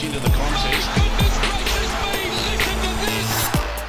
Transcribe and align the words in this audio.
much 0.00 0.06
into 0.06 0.20
the 0.20 0.34
contest. 0.34 0.88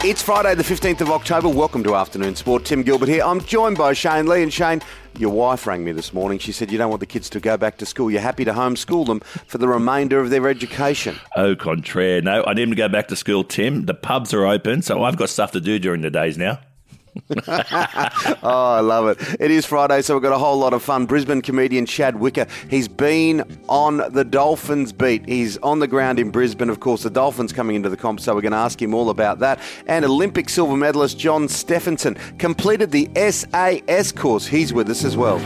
It's 0.04 0.22
Friday, 0.22 0.56
the 0.56 0.64
15th 0.64 1.02
of 1.02 1.12
October. 1.12 1.48
Welcome 1.48 1.84
to 1.84 1.94
Afternoon 1.96 2.36
Sport. 2.36 2.66
Tim 2.66 2.82
Gilbert 2.82 3.08
here. 3.08 3.24
I'm 3.24 3.40
joined 3.42 3.78
by 3.78 3.94
Shane 3.94 4.26
Lee. 4.26 4.42
And 4.42 4.52
Shane, 4.52 4.82
your 5.20 5.32
wife 5.32 5.68
rang 5.68 5.84
me 5.84 5.92
this 5.92 6.12
morning. 6.12 6.40
She 6.40 6.52
said 6.52 6.72
you 6.72 6.80
don't 6.80 6.90
want 6.90 7.02
the 7.02 7.06
kids 7.06 7.30
to 7.32 7.40
go 7.40 7.56
back 7.56 7.78
to 7.78 7.86
school. 7.86 8.10
You're 8.10 8.22
happy 8.22 8.44
to 8.46 8.52
homeschool 8.52 9.06
them 9.06 9.20
for 9.20 9.60
the 9.60 9.68
remainder 9.68 10.20
of 10.20 10.32
their 10.32 10.48
education. 10.48 11.18
Au 11.38 11.56
contraire. 11.56 12.22
No, 12.22 12.44
I 12.46 12.56
need 12.56 12.64
them 12.64 12.72
to 12.72 12.76
go 12.76 12.90
back 12.90 13.10
to 13.10 13.16
school, 13.16 13.44
Tim. 13.44 13.86
The 13.86 13.94
pubs 13.94 14.34
are 14.34 14.46
open, 14.46 14.82
so 14.82 15.04
I've 15.04 15.18
got 15.18 15.30
stuff 15.30 15.52
to 15.52 15.62
do 15.62 15.78
during 15.78 16.02
the 16.02 16.10
days 16.10 16.36
now. 16.36 16.60
oh, 17.38 18.42
I 18.44 18.80
love 18.80 19.08
it. 19.08 19.18
It 19.40 19.52
is 19.52 19.66
Friday, 19.66 20.02
so 20.02 20.16
we've 20.16 20.24
got 20.24 20.34
a 20.34 20.38
whole 20.38 20.58
lot 20.58 20.74
of 20.74 20.82
fun. 20.82 21.06
Brisbane 21.06 21.42
comedian 21.42 21.86
Chad 21.86 22.20
Wicker, 22.20 22.48
he's 22.70 22.88
been 22.88 23.60
on 23.68 23.98
the 24.14 24.24
Dolphins 24.24 24.94
beat. 24.94 25.28
He's 25.28 25.58
on 25.58 25.80
the 25.80 25.88
ground 25.88 26.20
in 26.20 26.32
Brisbane, 26.32 26.70
of 26.70 26.80
course. 26.80 27.04
The 27.04 27.10
Dolphins 27.10 27.52
coming 27.52 27.76
into 27.76 27.90
the 27.90 27.98
comp, 27.98 28.20
so 28.20 28.34
we're 28.34 28.42
going 28.42 28.52
to 28.54 28.58
ask 28.58 28.82
him 28.82 28.94
all 28.94 29.10
about 29.10 29.40
that. 29.40 29.60
And 29.88 30.06
Olympic 30.06 30.50
silver 30.50 30.78
medalist 30.78 31.20
John 31.20 31.48
Steffensen 31.48 32.18
completed 32.40 32.92
the 32.92 33.10
SAS 33.16 34.12
course. 34.12 34.48
He's 34.48 34.74
with 34.74 34.90
us 34.90 35.04
as 35.04 35.18
well. 35.18 35.40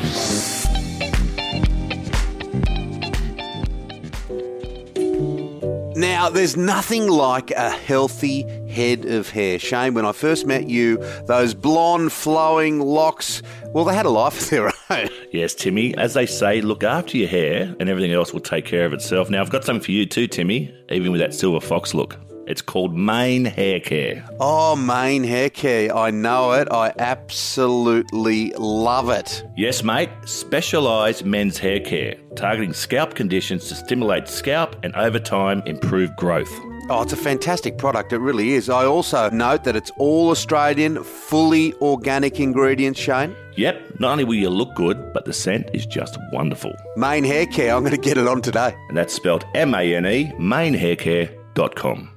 Now, 5.95 6.29
there's 6.29 6.57
nothing 6.57 7.07
like 7.07 7.51
a 7.51 7.69
healthy 7.69 8.43
head 8.75 9.05
of 9.05 9.29
hair. 9.29 9.57
Shane, 9.57 9.93
when 9.93 10.05
I 10.05 10.11
first 10.11 10.45
met 10.45 10.69
you, 10.69 10.97
those 11.25 11.53
blonde, 11.53 12.11
flowing 12.11 12.79
locks, 12.79 13.41
well, 13.73 13.85
they 13.85 13.95
had 13.95 14.05
a 14.05 14.09
life 14.09 14.41
of 14.41 14.49
their 14.49 14.65
own. 14.89 15.09
Yes, 15.31 15.53
Timmy. 15.53 15.93
As 15.97 16.13
they 16.13 16.25
say, 16.25 16.61
look 16.61 16.83
after 16.83 17.17
your 17.17 17.27
hair 17.27 17.75
and 17.79 17.89
everything 17.89 18.13
else 18.13 18.31
will 18.31 18.39
take 18.39 18.63
care 18.63 18.85
of 18.85 18.93
itself. 18.93 19.29
Now, 19.29 19.41
I've 19.41 19.49
got 19.49 19.65
something 19.65 19.83
for 19.83 19.91
you 19.91 20.05
too, 20.05 20.27
Timmy, 20.27 20.73
even 20.89 21.11
with 21.11 21.19
that 21.19 21.33
silver 21.33 21.59
fox 21.59 21.93
look. 21.93 22.17
It's 22.47 22.61
called 22.61 22.95
Mane 22.95 23.45
Hair 23.45 23.79
Care. 23.81 24.23
Oh, 24.39 24.75
Mane 24.75 25.23
Hair 25.23 25.49
Care. 25.49 25.95
I 25.95 26.11
know 26.11 26.51
it. 26.53 26.67
I 26.71 26.93
absolutely 26.99 28.53
love 28.57 29.09
it. 29.09 29.43
Yes, 29.57 29.83
mate. 29.83 30.09
Specialised 30.25 31.25
men's 31.25 31.57
hair 31.57 31.79
care, 31.79 32.15
targeting 32.35 32.73
scalp 32.73 33.15
conditions 33.15 33.67
to 33.69 33.75
stimulate 33.75 34.27
scalp 34.27 34.75
and 34.83 34.95
over 34.95 35.19
time 35.19 35.63
improve 35.65 36.15
growth. 36.15 36.53
Oh, 36.87 37.01
it's 37.01 37.13
a 37.13 37.17
fantastic 37.17 37.79
product. 37.79 38.13
It 38.13 38.19
really 38.19 38.51
is. 38.53 38.69
I 38.69 38.85
also 38.85 39.31
note 39.31 39.63
that 39.63 39.75
it's 39.75 39.91
all 39.97 40.29
Australian, 40.29 41.03
fully 41.03 41.73
organic 41.81 42.39
ingredients, 42.39 42.99
Shane. 42.99 43.35
Yep, 43.55 43.99
not 43.99 44.11
only 44.11 44.23
will 44.23 44.35
you 44.35 44.49
look 44.51 44.75
good, 44.75 45.11
but 45.11 45.25
the 45.25 45.33
scent 45.33 45.69
is 45.73 45.87
just 45.87 46.15
wonderful. 46.31 46.73
Mane 46.95 47.23
Hair 47.23 47.47
Care. 47.47 47.73
I'm 47.73 47.81
going 47.81 47.95
to 47.95 47.97
get 47.97 48.17
it 48.19 48.27
on 48.27 48.41
today. 48.41 48.75
And 48.89 48.95
that's 48.97 49.13
spelled 49.15 49.45
M 49.55 49.73
A 49.73 49.95
N 49.95 50.05
E, 50.05 50.31
manehaircare.com. 50.37 52.09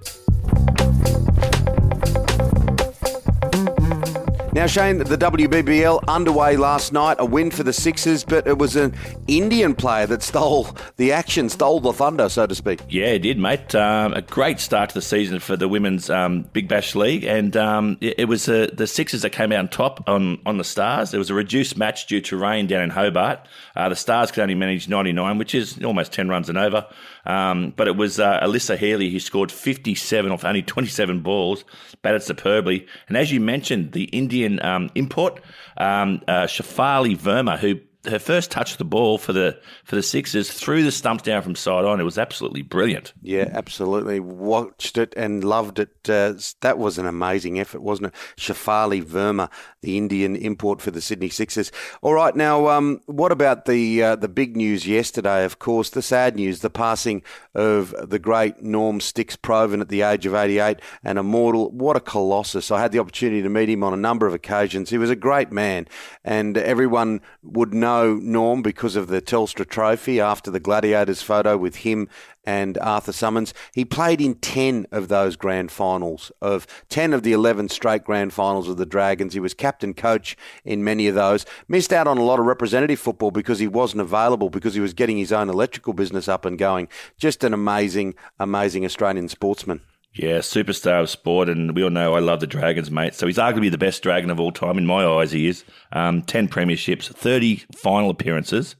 Now, 4.59 4.67
Shane, 4.67 4.99
the 4.99 5.17
WBBL 5.17 6.09
underway 6.09 6.57
last 6.57 6.93
night, 6.93 7.19
a 7.21 7.25
win 7.25 7.53
for 7.53 7.63
the 7.63 7.73
Sixers, 7.73 8.25
but 8.25 8.45
it 8.49 8.59
was 8.59 8.75
an 8.75 8.93
Indian 9.29 9.73
player 9.73 10.05
that 10.09 10.21
stole 10.21 10.77
the 10.97 11.13
action, 11.13 11.49
stole 11.49 11.79
the 11.79 11.93
thunder, 11.93 12.29
so 12.29 12.45
to 12.45 12.57
speak. 12.57 12.81
Yeah, 12.89 13.07
it 13.07 13.21
did, 13.21 13.39
mate. 13.39 13.73
Um, 13.77 14.15
a 14.15 14.21
great 14.21 14.59
start 14.59 14.89
to 14.89 14.95
the 14.95 15.01
season 15.01 15.39
for 15.39 15.57
the 15.57 15.69
women's 15.69 16.11
um, 16.11 16.43
Big 16.43 16.67
Bash 16.67 16.97
League, 16.97 17.23
and 17.23 17.57
um, 17.57 17.99
it, 18.01 18.19
it, 18.19 18.25
was 18.25 18.49
uh, 18.49 18.67
the 18.73 18.89
Sixers 18.89 19.23
that 19.23 19.31
came 19.31 19.53
out 19.53 19.61
on 19.61 19.69
top 19.69 20.03
on, 20.09 20.41
on 20.45 20.59
the 20.59 20.65
Stars. 20.65 21.13
There 21.13 21.21
was 21.21 21.31
a 21.31 21.35
reduced 21.35 21.77
match 21.77 22.09
due 22.09 22.21
to 22.23 22.37
rain 22.37 22.67
down 22.67 22.83
in 22.83 22.91
Hobart. 22.91 23.47
Uh, 23.77 23.89
the 23.91 23.95
Stars 23.95 24.33
could 24.33 24.43
only 24.43 24.57
manage 24.57 24.89
99, 24.89 25.39
which 25.39 25.55
is 25.55 25.81
almost 25.85 26.13
10 26.13 26.29
runs 26.29 26.49
and 26.49 26.59
over. 26.59 26.85
Um, 27.27 27.75
but 27.77 27.87
it 27.87 27.97
was 27.97 28.19
uh, 28.19 28.41
Alyssa 28.41 28.77
Healy 28.77 29.11
who 29.11 29.21
scored 29.21 29.53
57 29.53 30.33
off 30.33 30.45
only 30.45 30.63
27 30.63 31.21
balls, 31.21 31.63
batted 32.03 32.23
superbly. 32.23 32.87
And 33.07 33.17
as 33.17 33.31
you 33.31 33.39
mentioned, 33.39 33.93
the 33.93 34.05
Indian 34.05 34.48
um, 34.63 34.91
import, 34.95 35.41
um, 35.77 36.21
uh, 36.27 36.47
Shafali 36.47 37.17
Verma, 37.17 37.59
who 37.59 37.81
her 38.07 38.19
first 38.19 38.51
touch 38.51 38.73
of 38.73 38.79
the 38.79 38.85
ball 38.85 39.19
for 39.19 39.33
the 39.33 39.59
for 39.85 39.97
the 39.97 40.03
Sixers 40.03 40.51
threw 40.51 40.85
the 40.85 40.93
stumps 40.93 41.25
down 41.25 41.43
from 41.43 41.57
side 41.57 41.85
on. 41.85 42.01
It 42.01 42.05
was 42.05 42.19
absolutely 42.19 42.63
brilliant. 42.63 43.13
Yeah, 43.23 43.51
absolutely. 43.53 44.21
Watched 44.21 44.97
it 44.99 45.13
and 45.17 45.43
loved 45.43 45.81
it. 45.81 46.09
Uh, 46.09 46.35
that 46.61 46.79
was 46.79 46.99
an 46.99 47.07
amazing 47.07 47.59
effort, 47.59 47.83
wasn't 47.83 48.09
it? 48.09 48.15
Shafali 48.37 49.03
Verma, 49.03 49.51
the 49.83 49.97
Indian 49.97 50.37
import 50.37 50.81
for 50.81 50.93
the 50.93 51.01
Sydney 51.01 51.29
Sixers. 51.29 51.73
All 52.01 52.15
right, 52.15 52.35
now 52.37 52.69
um, 52.69 53.01
what 53.07 53.33
about 53.33 53.65
the 53.65 54.03
uh, 54.03 54.17
the 54.17 54.29
big 54.29 54.57
news 54.57 54.87
yesterday? 54.87 55.45
Of 55.45 55.59
course, 55.59 55.91
the 55.91 56.03
sad 56.03 56.37
news: 56.37 56.61
the 56.61 56.71
passing 56.71 57.23
of 57.55 57.95
the 58.09 58.21
great 58.21 58.63
Norm 58.63 59.01
Sticks 59.01 59.37
Provan 59.37 59.81
at 59.81 59.89
the 59.89 60.03
age 60.03 60.25
of 60.25 60.35
88, 60.35 60.81
an 61.03 61.19
immortal. 61.19 61.71
What 61.73 61.97
a 61.97 62.01
colossus! 62.01 62.71
I 62.71 62.81
had 62.81 62.93
the 62.93 63.01
opportunity 63.01 63.43
to 63.43 63.49
meet 63.49 63.69
him 63.69 63.83
on 63.83 63.93
a 63.93 63.97
number 63.97 64.27
of 64.27 64.35
occasions. 64.35 64.91
He 64.91 64.99
was 64.99 65.11
a 65.11 65.17
great 65.17 65.51
man, 65.51 65.89
and 66.25 66.57
everyone 66.57 67.23
would 67.43 67.75
know 67.75 67.88
know 67.89 68.17
Norm 68.17 68.61
because 68.61 68.97
of 68.97 69.09
the 69.09 69.23
Telstra 69.23 69.67
Trophy 69.67 70.21
after 70.21 70.51
the 70.51 70.61
Gladiators 70.61 71.23
photo 71.23 71.57
with 71.57 71.77
him 71.77 72.07
and 72.45 72.77
Arthur 72.79 73.13
Summons. 73.13 73.55
He 73.73 73.87
played 73.87 74.21
in 74.21 74.35
10 74.35 74.87
of 74.93 75.09
those 75.09 75.37
grand 75.37 75.73
finals, 75.73 76.31
of 76.43 76.67
10 76.91 77.15
of 77.15 77.23
the 77.23 77.33
11 77.33 77.71
straight 77.71 78.05
grand 78.05 78.35
finals 78.35 78.69
of 78.69 78.77
the 78.77 78.85
Dragons. 78.85 79.33
He 79.33 79.41
was 79.41 79.55
captain 79.55 79.95
coach 79.95 80.37
in 80.67 80.85
many 80.85 81.07
of 81.07 81.15
those. 81.15 81.47
Missed 81.67 81.95
out 81.95 82.07
on 82.07 82.19
a 82.19 82.25
lot 82.25 82.39
of 82.39 82.45
representative 82.45 83.01
football 83.01 83.31
because 83.31 83.59
he 83.59 83.69
wasn't 83.69 84.03
available, 84.03 84.51
because 84.51 84.75
he 84.75 84.81
was 84.81 84.93
getting 84.93 85.17
his 85.17 85.33
own 85.33 85.49
electrical 85.49 85.95
business 85.95 86.29
up 86.29 86.45
and 86.45 86.59
going. 86.59 86.89
Just 87.17 87.43
an 87.43 87.55
amazing, 87.55 88.15
amazing 88.39 88.85
Australian 88.85 89.29
sportsman. 89.29 89.81
Yeah, 90.15 90.39
superstar 90.39 91.03
of 91.03 91.11
sport, 91.11 91.49
and 91.49 91.77
we 91.77 91.85
all 91.85 91.91
know 91.91 92.15
I 92.15 92.19
love 92.19 92.41
the 92.41 92.47
Dragons, 92.47 92.91
mate. 92.91 93.15
So 93.15 93.27
he's 93.27 93.39
arguably 93.39 93.71
the 93.71 93.79
best 93.79 94.03
Dragon 94.03 94.31
of 94.31 94.41
all 94.41 94.51
time 94.51 94.79
in 94.79 94.87
my 94.87 95.05
eyes. 95.07 95.33
He 95.33 95.47
is. 95.47 95.65
Um, 95.93 96.23
Ten 96.23 96.49
premierships, 96.49 97.07
thirty 97.07 97.65
final 97.77 98.11
appearances, 98.11 98.75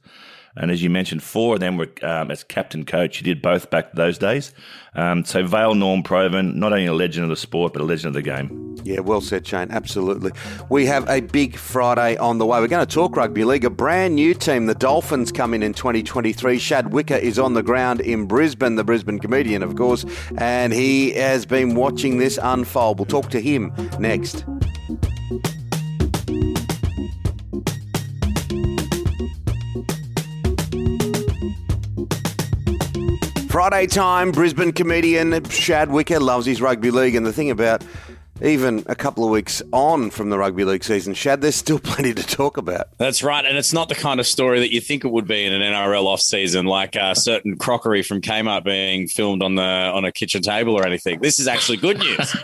and 0.55 0.71
as 0.71 0.81
you 0.81 0.89
mentioned, 0.89 1.23
four 1.23 1.55
of 1.55 1.59
them 1.59 1.77
were 1.77 1.89
um, 2.01 2.31
as 2.31 2.43
captain 2.43 2.85
coach. 2.85 3.17
He 3.17 3.23
did 3.23 3.41
both 3.41 3.69
back 3.69 3.93
those 3.93 4.17
days. 4.17 4.53
Um, 4.95 5.23
so 5.23 5.45
Vale 5.45 5.75
Norm 5.75 6.03
Provan, 6.03 6.55
not 6.55 6.73
only 6.73 6.85
a 6.85 6.93
legend 6.93 7.23
of 7.23 7.29
the 7.29 7.35
sport, 7.35 7.73
but 7.73 7.81
a 7.81 7.85
legend 7.85 8.07
of 8.07 8.13
the 8.13 8.21
game. 8.21 8.75
Yeah, 8.83 9.01
well 9.01 9.21
said, 9.21 9.45
Shane. 9.45 9.69
Absolutely. 9.71 10.31
We 10.69 10.85
have 10.85 11.07
a 11.09 11.21
big 11.21 11.57
Friday 11.57 12.17
on 12.17 12.37
the 12.37 12.45
way. 12.45 12.59
We're 12.59 12.67
going 12.67 12.85
to 12.85 12.93
talk 12.93 13.15
rugby 13.15 13.43
league. 13.43 13.65
A 13.65 13.69
brand 13.69 14.15
new 14.15 14.33
team, 14.33 14.65
the 14.65 14.75
Dolphins, 14.75 15.31
come 15.31 15.53
in 15.53 15.63
in 15.63 15.73
2023. 15.73 16.57
Shad 16.57 16.91
Wicker 16.93 17.15
is 17.15 17.37
on 17.37 17.53
the 17.53 17.63
ground 17.63 18.01
in 18.01 18.25
Brisbane, 18.25 18.75
the 18.75 18.83
Brisbane 18.83 19.19
comedian, 19.19 19.63
of 19.63 19.75
course, 19.75 20.05
and 20.37 20.73
he 20.73 21.11
has 21.11 21.45
been 21.45 21.75
watching 21.75 22.17
this 22.17 22.39
unfold. 22.41 22.99
We'll 22.99 23.05
talk 23.05 23.29
to 23.31 23.41
him 23.41 23.73
next. 23.99 24.45
Friday 33.69 33.85
time, 33.85 34.31
Brisbane 34.31 34.71
comedian 34.71 35.43
Shad 35.47 35.91
Wicker 35.91 36.19
loves 36.19 36.47
his 36.47 36.59
rugby 36.59 36.89
league. 36.89 37.13
And 37.13 37.23
the 37.23 37.31
thing 37.31 37.51
about 37.51 37.83
even 38.41 38.83
a 38.87 38.95
couple 38.95 39.23
of 39.23 39.29
weeks 39.29 39.61
on 39.71 40.09
from 40.09 40.31
the 40.31 40.39
rugby 40.39 40.63
league 40.63 40.83
season, 40.83 41.13
Shad, 41.13 41.41
there's 41.41 41.55
still 41.55 41.77
plenty 41.83 42.11
to 42.15 42.23
talk 42.23 42.57
about. 42.57 42.87
That's 42.97 43.21
right. 43.21 43.45
And 43.45 43.59
it's 43.59 43.71
not 43.71 43.87
the 43.87 43.93
kind 43.93 44.19
of 44.19 44.25
story 44.25 44.59
that 44.61 44.73
you 44.73 44.81
think 44.81 45.05
it 45.05 45.09
would 45.09 45.27
be 45.27 45.45
in 45.45 45.53
an 45.53 45.61
NRL 45.61 46.05
off 46.05 46.19
season, 46.19 46.65
like 46.65 46.95
a 46.95 47.13
certain 47.15 47.59
crockery 47.59 48.01
from 48.01 48.21
Kmart 48.21 48.63
being 48.63 49.07
filmed 49.07 49.43
on 49.43 49.53
the 49.53 49.61
on 49.61 50.03
a 50.03 50.11
kitchen 50.11 50.41
table 50.41 50.73
or 50.73 50.83
anything. 50.83 51.19
This 51.19 51.37
is 51.37 51.47
actually 51.47 51.77
good 51.77 51.99
news. 51.99 52.35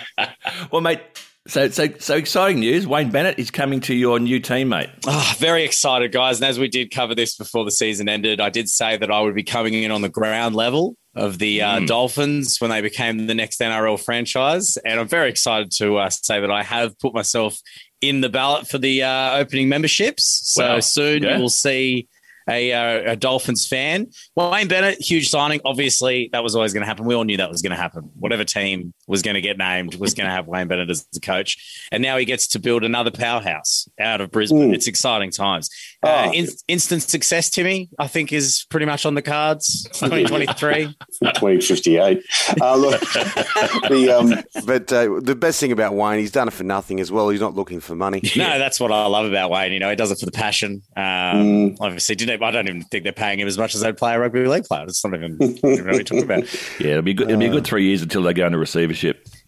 well, 0.70 0.80
mate, 0.80 1.00
so, 1.48 1.68
so, 1.68 1.88
so 1.98 2.16
exciting 2.16 2.60
news! 2.60 2.86
Wayne 2.86 3.10
Bennett 3.10 3.38
is 3.38 3.50
coming 3.50 3.80
to 3.80 3.94
your 3.94 4.18
new 4.18 4.40
teammate. 4.40 4.90
Oh, 5.06 5.34
very 5.38 5.64
excited, 5.64 6.12
guys! 6.12 6.40
And 6.40 6.48
as 6.48 6.58
we 6.58 6.68
did 6.68 6.90
cover 6.90 7.14
this 7.14 7.36
before 7.36 7.64
the 7.64 7.70
season 7.70 8.08
ended, 8.08 8.40
I 8.40 8.50
did 8.50 8.68
say 8.68 8.96
that 8.96 9.10
I 9.10 9.20
would 9.20 9.34
be 9.34 9.42
coming 9.42 9.74
in 9.74 9.90
on 9.90 10.02
the 10.02 10.08
ground 10.08 10.54
level 10.54 10.96
of 11.14 11.38
the 11.38 11.60
uh, 11.60 11.80
mm. 11.80 11.86
Dolphins 11.86 12.58
when 12.60 12.70
they 12.70 12.80
became 12.80 13.26
the 13.26 13.34
next 13.34 13.60
NRL 13.60 14.02
franchise, 14.02 14.76
and 14.84 15.00
I'm 15.00 15.08
very 15.08 15.28
excited 15.28 15.72
to 15.78 15.98
uh, 15.98 16.10
say 16.10 16.40
that 16.40 16.50
I 16.50 16.62
have 16.62 16.98
put 16.98 17.12
myself 17.14 17.58
in 18.00 18.20
the 18.20 18.28
ballot 18.28 18.68
for 18.68 18.78
the 18.78 19.02
uh, 19.02 19.36
opening 19.36 19.68
memberships. 19.68 20.42
So 20.44 20.80
soon 20.80 21.22
yeah. 21.22 21.36
you 21.36 21.42
will 21.42 21.48
see 21.48 22.08
a, 22.48 22.72
uh, 22.72 23.12
a 23.12 23.16
Dolphins 23.16 23.66
fan. 23.66 24.08
Wayne 24.36 24.68
Bennett, 24.68 25.00
huge 25.00 25.28
signing. 25.28 25.60
Obviously, 25.64 26.28
that 26.32 26.42
was 26.42 26.54
always 26.54 26.72
going 26.72 26.82
to 26.82 26.86
happen. 26.86 27.06
We 27.06 27.14
all 27.14 27.24
knew 27.24 27.36
that 27.36 27.50
was 27.50 27.62
going 27.62 27.70
to 27.70 27.76
happen. 27.76 28.10
Whatever 28.18 28.44
team 28.44 28.92
was 29.06 29.22
going 29.22 29.34
to 29.34 29.40
get 29.40 29.58
named 29.58 29.94
was 29.96 30.14
going 30.14 30.28
to 30.28 30.34
have 30.34 30.46
Wayne 30.46 30.68
Bennett 30.68 30.90
as 30.90 31.04
the 31.12 31.20
coach. 31.20 31.86
And 31.90 32.02
now 32.02 32.16
he 32.16 32.24
gets 32.24 32.46
to 32.48 32.58
build 32.58 32.84
another 32.84 33.10
powerhouse 33.10 33.88
out 34.00 34.20
of 34.20 34.30
Brisbane. 34.30 34.70
Ooh. 34.70 34.74
It's 34.74 34.86
exciting 34.86 35.30
times. 35.30 35.68
Uh, 36.02 36.28
oh. 36.28 36.32
in, 36.32 36.48
instant 36.68 37.02
success, 37.02 37.50
Timmy, 37.50 37.88
I 37.98 38.06
think 38.06 38.32
is 38.32 38.66
pretty 38.70 38.86
much 38.86 39.06
on 39.06 39.14
the 39.14 39.22
cards. 39.22 39.84
2023, 39.94 40.96
2058. 41.20 42.22
Uh, 42.60 42.76
look, 42.76 43.00
the 43.88 44.16
um, 44.18 44.64
but 44.66 44.92
uh, 44.92 45.20
the 45.20 45.36
best 45.36 45.60
thing 45.60 45.72
about 45.72 45.94
Wayne, 45.94 46.18
he's 46.18 46.32
done 46.32 46.48
it 46.48 46.52
for 46.52 46.64
nothing 46.64 47.00
as 47.00 47.12
well. 47.12 47.28
He's 47.28 47.40
not 47.40 47.54
looking 47.54 47.80
for 47.80 47.94
money. 47.94 48.20
No, 48.42 48.58
that's 48.58 48.80
what 48.80 48.90
I 48.90 49.06
love 49.06 49.26
about 49.26 49.50
Wayne. 49.50 49.72
You 49.72 49.78
know, 49.78 49.90
he 49.90 49.94
does 49.94 50.10
it 50.10 50.18
for 50.18 50.26
the 50.26 50.32
passion. 50.32 50.82
Um, 50.96 51.04
mm. 51.04 51.76
Obviously, 51.80 52.16
didn't 52.16 52.42
I 52.42 52.50
don't 52.50 52.66
even 52.66 52.82
think 52.82 53.04
they're 53.04 53.12
paying 53.12 53.38
him 53.38 53.46
as 53.46 53.56
much 53.56 53.74
as 53.74 53.82
they'd 53.82 53.96
pay 53.96 54.14
a 54.14 54.18
rugby 54.18 54.44
league 54.46 54.64
player. 54.64 54.84
It's 54.84 55.04
not 55.04 55.14
even, 55.14 55.36
even 55.40 55.84
really 55.84 56.02
talking 56.02 56.24
about. 56.24 56.42
Yeah, 56.78 56.92
it'll 56.92 57.02
be 57.02 57.14
good. 57.14 57.28
It'll 57.28 57.38
be 57.38 57.46
a 57.46 57.50
good 57.50 57.66
three 57.66 57.86
years 57.86 58.02
until 58.02 58.22
they 58.22 58.32
go 58.32 58.46
into 58.46 58.58
receivership. 58.58 58.92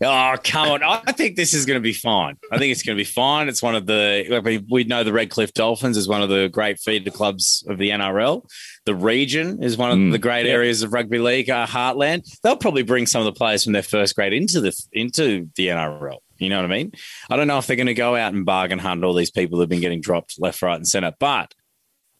Oh, 0.03 0.35
come 0.43 0.69
on. 0.71 0.83
I 0.83 1.13
think 1.13 1.37
this 1.37 1.55
is 1.55 1.65
going 1.67 1.77
to 1.79 1.83
be 1.83 1.93
fine. 1.93 2.37
I 2.51 2.59
think 2.59 2.73
it's 2.73 2.83
going 2.83 2.97
to 2.97 3.01
be 3.01 3.05
fine. 3.09 3.49
It's 3.49 3.63
one 3.63 3.75
of 3.75 3.87
the, 3.87 4.41
we, 4.45 4.65
we 4.71 4.85
know 4.85 5.05
the 5.05 5.13
Redcliffe 5.13 5.53
Dolphins 5.55 5.97
is 5.97 6.09
one 6.09 6.23
of 6.23 6.29
the 6.29 6.49
great 6.49 6.79
feeder 6.81 7.11
clubs 7.11 7.65
of 7.69 7.79
the 7.79 7.91
NRL. 7.91 8.43
The 8.85 8.95
region 8.95 9.63
is 9.63 9.77
one 9.77 9.91
of 9.93 9.99
Mm, 9.99 10.13
the 10.13 10.19
great 10.19 10.47
yeah. 10.47 10.53
areas 10.53 10.83
of 10.83 10.93
rugby 10.93 11.19
league, 11.19 11.49
uh, 11.49 11.67
heartland. 11.67 12.25
They'll 12.43 12.57
probably 12.57 12.83
bring 12.83 13.07
some 13.07 13.21
of 13.21 13.27
the 13.27 13.33
players 13.39 13.65
from 13.65 13.73
their 13.73 13.83
first 13.83 14.15
grade 14.17 14.33
into 14.33 14.61
the 14.61 14.73
into 14.93 15.49
the 15.57 15.69
NRL. 15.69 16.19
You 16.39 16.49
know 16.49 16.57
what 16.57 16.65
I 16.65 16.75
mean? 16.77 16.93
I 17.31 17.37
don't 17.37 17.47
know 17.47 17.59
if 17.59 17.67
they're 17.69 17.77
going 17.77 17.87
to 17.87 17.95
go 17.95 18.17
out 18.17 18.35
and 18.35 18.45
bargain 18.45 18.81
hunt 18.81 19.05
all 19.05 19.15
these 19.15 19.31
people 19.31 19.59
who've 19.59 19.69
been 19.69 19.81
getting 19.81 20.01
dropped 20.01 20.35
left, 20.41 20.61
right, 20.63 20.75
and 20.77 20.87
center, 20.87 21.13
but 21.21 21.55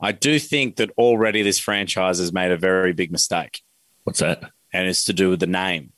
I 0.01 0.13
do 0.13 0.39
think 0.39 0.77
that 0.77 0.91
already 0.97 1.43
this 1.43 1.59
franchise 1.59 2.19
has 2.19 2.33
made 2.33 2.53
a 2.53 2.57
very 2.57 2.93
big 2.93 3.11
mistake, 3.11 3.61
What's 4.05 4.21
that? 4.21 4.43
and 4.73 4.87
it's 4.89 5.05
to 5.05 5.13
do 5.13 5.31
with 5.31 5.41
the 5.41 5.47
name. 5.49 5.93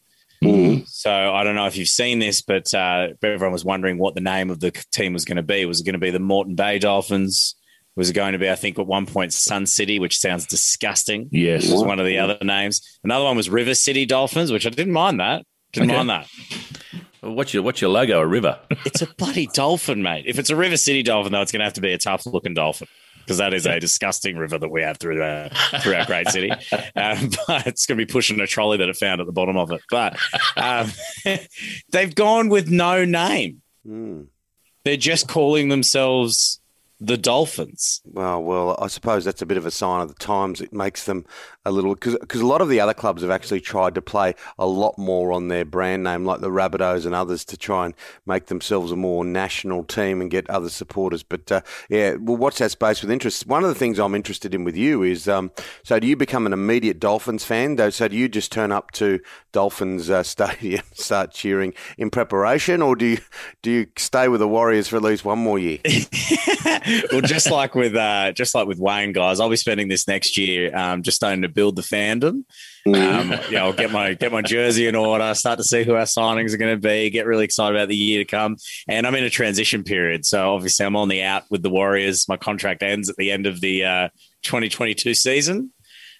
Mm. 0.44 0.86
So 0.88 1.10
I 1.10 1.44
don't 1.44 1.54
know 1.54 1.66
if 1.66 1.76
you've 1.76 1.88
seen 1.88 2.18
this, 2.18 2.42
but 2.42 2.72
uh, 2.74 3.08
everyone 3.22 3.52
was 3.52 3.64
wondering 3.64 3.98
what 3.98 4.14
the 4.14 4.20
name 4.20 4.50
of 4.50 4.60
the 4.60 4.70
team 4.92 5.12
was 5.12 5.24
going 5.24 5.36
to 5.36 5.42
be. 5.42 5.64
Was 5.64 5.80
it 5.80 5.84
going 5.84 5.94
to 5.94 5.98
be 5.98 6.10
the 6.10 6.18
Moreton 6.18 6.54
Bay 6.54 6.78
Dolphins? 6.78 7.54
Was 7.96 8.10
it 8.10 8.12
going 8.12 8.32
to 8.32 8.38
be, 8.38 8.50
I 8.50 8.54
think, 8.56 8.78
at 8.78 8.86
one 8.86 9.06
point 9.06 9.32
Sun 9.32 9.66
City, 9.66 9.98
which 9.98 10.18
sounds 10.18 10.46
disgusting? 10.46 11.28
Yes. 11.32 11.70
was 11.70 11.82
one 11.82 11.98
of 11.98 12.04
the 12.06 12.18
other 12.18 12.36
names. 12.42 12.82
Another 13.02 13.24
one 13.24 13.36
was 13.36 13.48
River 13.48 13.74
City 13.74 14.04
Dolphins, 14.04 14.52
which 14.52 14.66
I 14.66 14.70
didn't 14.70 14.92
mind 14.92 15.20
that. 15.20 15.44
Didn't 15.72 15.90
Okay. 15.90 15.96
mind 16.04 16.10
that. 16.10 16.28
What's 17.22 17.54
your 17.54 17.62
What's 17.62 17.80
your 17.80 17.90
logo? 17.90 18.20
A 18.20 18.26
river. 18.26 18.60
It's 18.84 19.00
a 19.02 19.06
bloody 19.16 19.46
dolphin, 19.46 20.02
mate. 20.02 20.24
If 20.28 20.38
it's 20.38 20.50
a 20.50 20.56
River 20.56 20.76
City 20.76 21.02
dolphin, 21.02 21.32
though, 21.32 21.40
it's 21.40 21.50
going 21.50 21.60
to 21.60 21.64
have 21.64 21.72
to 21.74 21.80
be 21.80 21.92
a 21.92 21.98
tough 21.98 22.24
looking 22.26 22.54
dolphin 22.54 22.86
because 23.26 23.38
that 23.38 23.52
is 23.52 23.66
a 23.66 23.80
disgusting 23.80 24.36
river 24.36 24.56
that 24.56 24.68
we 24.68 24.82
have 24.82 24.98
through 24.98 25.20
uh, 25.20 25.48
through 25.82 25.94
our 25.94 26.06
great 26.06 26.28
city. 26.28 26.50
Um, 26.94 27.30
but 27.46 27.66
it's 27.66 27.86
going 27.86 27.98
to 27.98 28.06
be 28.06 28.10
pushing 28.10 28.40
a 28.40 28.46
trolley 28.46 28.78
that 28.78 28.88
it 28.88 28.96
found 28.96 29.20
at 29.20 29.26
the 29.26 29.32
bottom 29.32 29.56
of 29.56 29.70
it. 29.70 29.80
But 29.90 30.16
um, 30.56 30.90
they've 31.90 32.14
gone 32.14 32.48
with 32.48 32.70
no 32.70 33.04
name. 33.04 33.62
Mm. 33.86 34.28
They're 34.84 34.96
just 34.96 35.28
calling 35.28 35.68
themselves 35.68 36.60
the 36.98 37.18
Dolphins. 37.18 38.00
Well, 38.06 38.42
well, 38.42 38.76
I 38.80 38.86
suppose 38.86 39.24
that's 39.24 39.42
a 39.42 39.46
bit 39.46 39.58
of 39.58 39.66
a 39.66 39.70
sign 39.70 40.00
of 40.00 40.08
the 40.08 40.14
times. 40.14 40.60
It 40.62 40.72
makes 40.72 41.04
them 41.04 41.26
a 41.66 41.70
little 41.70 41.94
because 41.94 42.40
a 42.40 42.46
lot 42.46 42.62
of 42.62 42.68
the 42.70 42.80
other 42.80 42.94
clubs 42.94 43.22
have 43.22 43.30
actually 43.30 43.60
tried 43.60 43.94
to 43.96 44.02
play 44.02 44.34
a 44.58 44.66
lot 44.66 44.96
more 44.96 45.32
on 45.32 45.48
their 45.48 45.64
brand 45.64 46.04
name, 46.04 46.24
like 46.24 46.40
the 46.40 46.48
Rabbitohs 46.48 47.04
and 47.04 47.14
others, 47.14 47.44
to 47.46 47.56
try 47.58 47.86
and 47.86 47.94
make 48.24 48.46
themselves 48.46 48.92
a 48.92 48.96
more 48.96 49.24
national 49.24 49.84
team 49.84 50.22
and 50.22 50.30
get 50.30 50.48
other 50.48 50.70
supporters. 50.70 51.22
But 51.22 51.52
uh, 51.52 51.60
yeah, 51.90 52.14
we'll 52.14 52.38
watch 52.38 52.58
that 52.58 52.70
space 52.70 53.02
with 53.02 53.10
interest. 53.10 53.46
One 53.46 53.62
of 53.62 53.68
the 53.68 53.74
things 53.74 53.98
I'm 53.98 54.14
interested 54.14 54.54
in 54.54 54.64
with 54.64 54.76
you 54.76 55.02
is 55.02 55.28
um, 55.28 55.50
so 55.82 56.00
do 56.00 56.06
you 56.06 56.16
become 56.16 56.46
an 56.46 56.54
immediate 56.54 56.98
Dolphins 56.98 57.44
fan? 57.44 57.76
Though, 57.76 57.90
so 57.90 58.08
do 58.08 58.16
you 58.16 58.28
just 58.28 58.50
turn 58.50 58.72
up 58.72 58.92
to 58.92 59.20
Dolphins 59.52 60.08
uh, 60.08 60.22
Stadium, 60.36 60.84
start 60.94 61.32
cheering 61.32 61.74
in 61.98 62.08
preparation, 62.08 62.80
or 62.80 62.96
do 62.96 63.04
you 63.04 63.18
do 63.60 63.70
you 63.70 63.86
stay 63.96 64.28
with 64.28 64.40
the 64.40 64.48
Warriors 64.48 64.88
for 64.88 64.96
at 64.96 65.02
least 65.02 65.26
one 65.26 65.40
more 65.40 65.58
year? 65.58 65.78
well, 67.12 67.20
just 67.20 67.50
like 67.50 67.74
with 67.74 67.94
uh, 67.94 68.32
just 68.32 68.54
like 68.54 68.66
with 68.66 68.78
Wayne, 68.78 69.12
guys, 69.12 69.40
I'll 69.40 69.50
be 69.50 69.56
spending 69.56 69.88
this 69.88 70.06
next 70.06 70.36
year 70.36 70.76
um, 70.76 71.02
just 71.02 71.16
starting 71.16 71.42
to 71.42 71.48
build 71.48 71.76
the 71.76 71.82
fandom. 71.82 72.44
Um, 72.86 73.34
yeah, 73.50 73.64
I'll 73.64 73.72
get 73.72 73.90
my 73.90 74.14
get 74.14 74.32
my 74.32 74.42
jersey 74.42 74.86
in 74.86 74.94
order, 74.94 75.34
start 75.34 75.58
to 75.58 75.64
see 75.64 75.84
who 75.84 75.94
our 75.94 76.04
signings 76.04 76.54
are 76.54 76.58
going 76.58 76.74
to 76.74 76.80
be, 76.80 77.10
get 77.10 77.26
really 77.26 77.44
excited 77.44 77.76
about 77.76 77.88
the 77.88 77.96
year 77.96 78.24
to 78.24 78.24
come. 78.24 78.56
And 78.88 79.06
I'm 79.06 79.14
in 79.14 79.24
a 79.24 79.30
transition 79.30 79.82
period, 79.82 80.24
so 80.24 80.54
obviously 80.54 80.86
I'm 80.86 80.96
on 80.96 81.08
the 81.08 81.22
out 81.22 81.44
with 81.50 81.62
the 81.62 81.70
Warriors. 81.70 82.28
My 82.28 82.36
contract 82.36 82.82
ends 82.82 83.08
at 83.08 83.16
the 83.16 83.30
end 83.30 83.46
of 83.46 83.60
the 83.60 83.84
uh, 83.84 84.08
2022 84.42 85.14
season, 85.14 85.72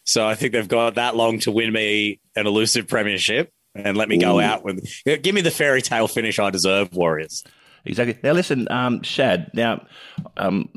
so 0.04 0.26
I 0.26 0.34
think 0.34 0.52
they've 0.52 0.68
got 0.68 0.96
that 0.96 1.16
long 1.16 1.38
to 1.40 1.50
win 1.50 1.72
me 1.72 2.20
an 2.34 2.46
elusive 2.46 2.88
premiership 2.88 3.52
and 3.74 3.96
let 3.96 4.08
me 4.08 4.18
go 4.18 4.38
Ooh. 4.38 4.42
out 4.42 4.64
with 4.64 4.86
give 5.04 5.34
me 5.34 5.40
the 5.40 5.50
fairy 5.50 5.82
tale 5.82 6.08
finish 6.08 6.38
I 6.38 6.50
deserve, 6.50 6.94
Warriors. 6.94 7.44
Exactly. 7.87 8.19
Now, 8.23 8.33
listen, 8.33 8.67
um, 8.71 9.03
Shad. 9.03 9.50
Now, 9.55 9.87
um, 10.37 10.69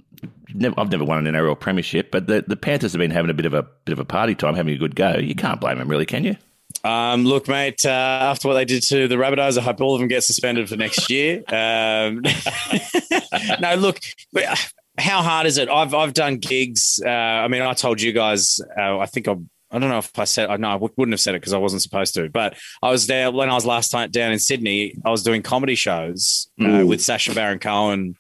never, 0.53 0.79
I've 0.79 0.91
never 0.91 1.05
won 1.05 1.25
an 1.25 1.33
NRL 1.33 1.59
premiership, 1.59 2.11
but 2.11 2.27
the, 2.27 2.43
the 2.47 2.55
Panthers 2.55 2.93
have 2.93 2.99
been 2.99 3.11
having 3.11 3.31
a 3.31 3.33
bit 3.33 3.45
of 3.45 3.53
a 3.53 3.63
bit 3.85 3.93
of 3.93 3.99
a 3.99 4.05
party 4.05 4.35
time, 4.35 4.55
having 4.55 4.73
a 4.73 4.77
good 4.77 4.95
go. 4.95 5.15
You 5.17 5.35
can't 5.35 5.59
blame 5.59 5.77
them, 5.79 5.87
really, 5.87 6.05
can 6.05 6.23
you? 6.23 6.35
Um, 6.83 7.25
look, 7.25 7.47
mate, 7.47 7.85
uh, 7.85 7.89
after 7.89 8.47
what 8.47 8.53
they 8.53 8.65
did 8.65 8.83
to 8.83 9.07
the 9.07 9.15
Rabbitohs, 9.15 9.57
I 9.57 9.61
hope 9.61 9.81
all 9.81 9.95
of 9.95 9.99
them 9.99 10.07
get 10.07 10.23
suspended 10.23 10.69
for 10.69 10.77
next 10.77 11.09
year. 11.09 11.43
Um, 11.49 12.21
no, 13.59 13.75
look, 13.75 13.99
but, 14.31 14.45
uh, 14.45 14.55
how 14.97 15.21
hard 15.21 15.47
is 15.47 15.57
it? 15.57 15.69
I've 15.69 15.93
I've 15.93 16.13
done 16.13 16.37
gigs. 16.37 17.01
Uh, 17.03 17.09
I 17.09 17.47
mean, 17.47 17.61
I 17.61 17.73
told 17.73 18.01
you 18.01 18.11
guys. 18.11 18.59
Uh, 18.77 18.99
I 18.99 19.05
think 19.05 19.27
I. 19.27 19.35
I 19.71 19.77
don't 19.79 19.89
know 19.89 19.99
if 19.99 20.17
I 20.17 20.23
said. 20.23 20.49
I 20.49 20.57
know 20.57 20.69
I 20.69 20.75
wouldn't 20.75 21.11
have 21.11 21.19
said 21.19 21.35
it 21.35 21.41
because 21.41 21.53
I 21.53 21.57
wasn't 21.59 21.81
supposed 21.83 22.13
to. 22.15 22.29
But 22.29 22.57
I 22.81 22.89
was 22.89 23.07
there 23.07 23.29
when 23.31 23.49
I 23.49 23.53
was 23.53 23.65
last 23.65 23.89
time 23.89 24.09
down 24.09 24.31
in 24.31 24.39
Sydney. 24.39 24.95
I 25.05 25.09
was 25.11 25.21
doing 25.23 25.41
comedy 25.43 25.75
shows 25.75 26.49
uh, 26.59 26.63
Mm. 26.63 26.87
with 26.87 27.01
Sasha 27.01 27.33
Baron 27.35 27.59
Cohen, 27.59 28.15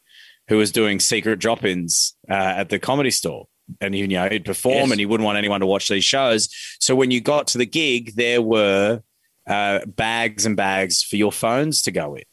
who 0.47 0.57
was 0.57 0.71
doing 0.71 0.99
secret 0.99 1.39
drop-ins 1.39 2.15
uh, 2.29 2.33
at 2.33 2.69
the 2.69 2.77
comedy 2.79 3.11
store. 3.11 3.47
And 3.81 3.95
you 3.95 4.07
know, 4.07 4.27
he'd 4.29 4.45
perform, 4.45 4.75
Yes. 4.75 4.91
and 4.91 4.99
he 4.99 5.05
wouldn't 5.05 5.25
want 5.25 5.37
anyone 5.37 5.59
to 5.59 5.65
watch 5.65 5.87
these 5.87 6.03
shows. 6.05 6.49
So 6.79 6.95
when 6.95 7.11
you 7.11 7.21
got 7.21 7.47
to 7.47 7.57
the 7.57 7.65
gig, 7.67 8.15
there 8.15 8.41
were 8.41 9.01
uh, 9.47 9.79
bags 9.85 10.45
and 10.45 10.55
bags 10.55 11.01
for 11.03 11.15
your 11.17 11.31
phones 11.31 11.81
to 11.83 11.91
go 11.91 12.15
in, 12.15 12.23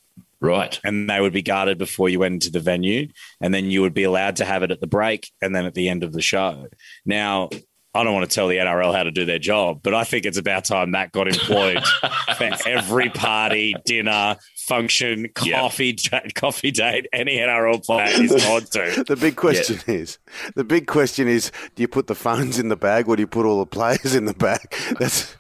Right. 0.41 0.79
and 0.85 1.09
they 1.09 1.21
would 1.21 1.33
be 1.33 1.43
guarded 1.43 1.79
before 1.79 2.09
you 2.11 2.19
went 2.21 2.35
into 2.35 2.51
the 2.51 2.61
venue, 2.61 3.09
and 3.41 3.53
then 3.55 3.71
you 3.71 3.81
would 3.83 3.95
be 3.95 4.03
allowed 4.05 4.37
to 4.37 4.45
have 4.45 4.63
it 4.63 4.71
at 4.71 4.81
the 4.81 4.87
break 4.87 5.31
and 5.43 5.55
then 5.55 5.65
at 5.67 5.75
the 5.75 5.89
end 5.89 6.03
of 6.05 6.13
the 6.13 6.21
show. 6.23 6.67
Now. 7.07 7.49
I 7.97 8.05
don't 8.05 8.13
want 8.13 8.29
to 8.29 8.35
tell 8.35 8.49
the 8.49 8.57
NRL 8.57 8.95
how 8.95 9.03
to 9.05 9.11
do 9.11 9.25
their 9.25 9.39
job, 9.39 9.81
but 9.83 9.95
I 9.95 10.05
think 10.05 10.27
it's 10.27 10.39
about 10.39 10.65
time 10.67 10.93
that 10.93 11.13
got 11.13 11.29
employed 11.29 11.83
for 12.37 12.51
every 12.67 13.09
party, 13.09 13.75
dinner, 13.85 14.37
function, 14.67 15.29
Yep. 15.43 15.55
coffee, 15.61 15.93
date, 15.93 16.35
coffee 16.35 16.71
date, 16.71 17.07
any 17.13 17.37
NRL 17.39 17.85
player 17.85 18.07
is 18.23 18.33
on 18.47 18.63
to. 18.63 19.05
The 19.07 19.17
big 19.17 19.37
question 19.37 19.79
is, 19.87 20.19
the 20.55 20.65
big 20.65 20.87
question 20.87 21.29
is, 21.29 21.53
do 21.75 21.83
you 21.83 21.89
put 21.89 22.07
the 22.09 22.15
phones 22.15 22.59
in 22.59 22.69
the 22.69 22.77
bag 22.77 23.09
or 23.09 23.17
do 23.17 23.23
you 23.23 23.27
put 23.27 23.47
all 23.47 23.59
the 23.61 23.67
players 23.67 24.15
in 24.15 24.25
the 24.25 24.35
bag? 24.35 24.61
That's 24.99 25.35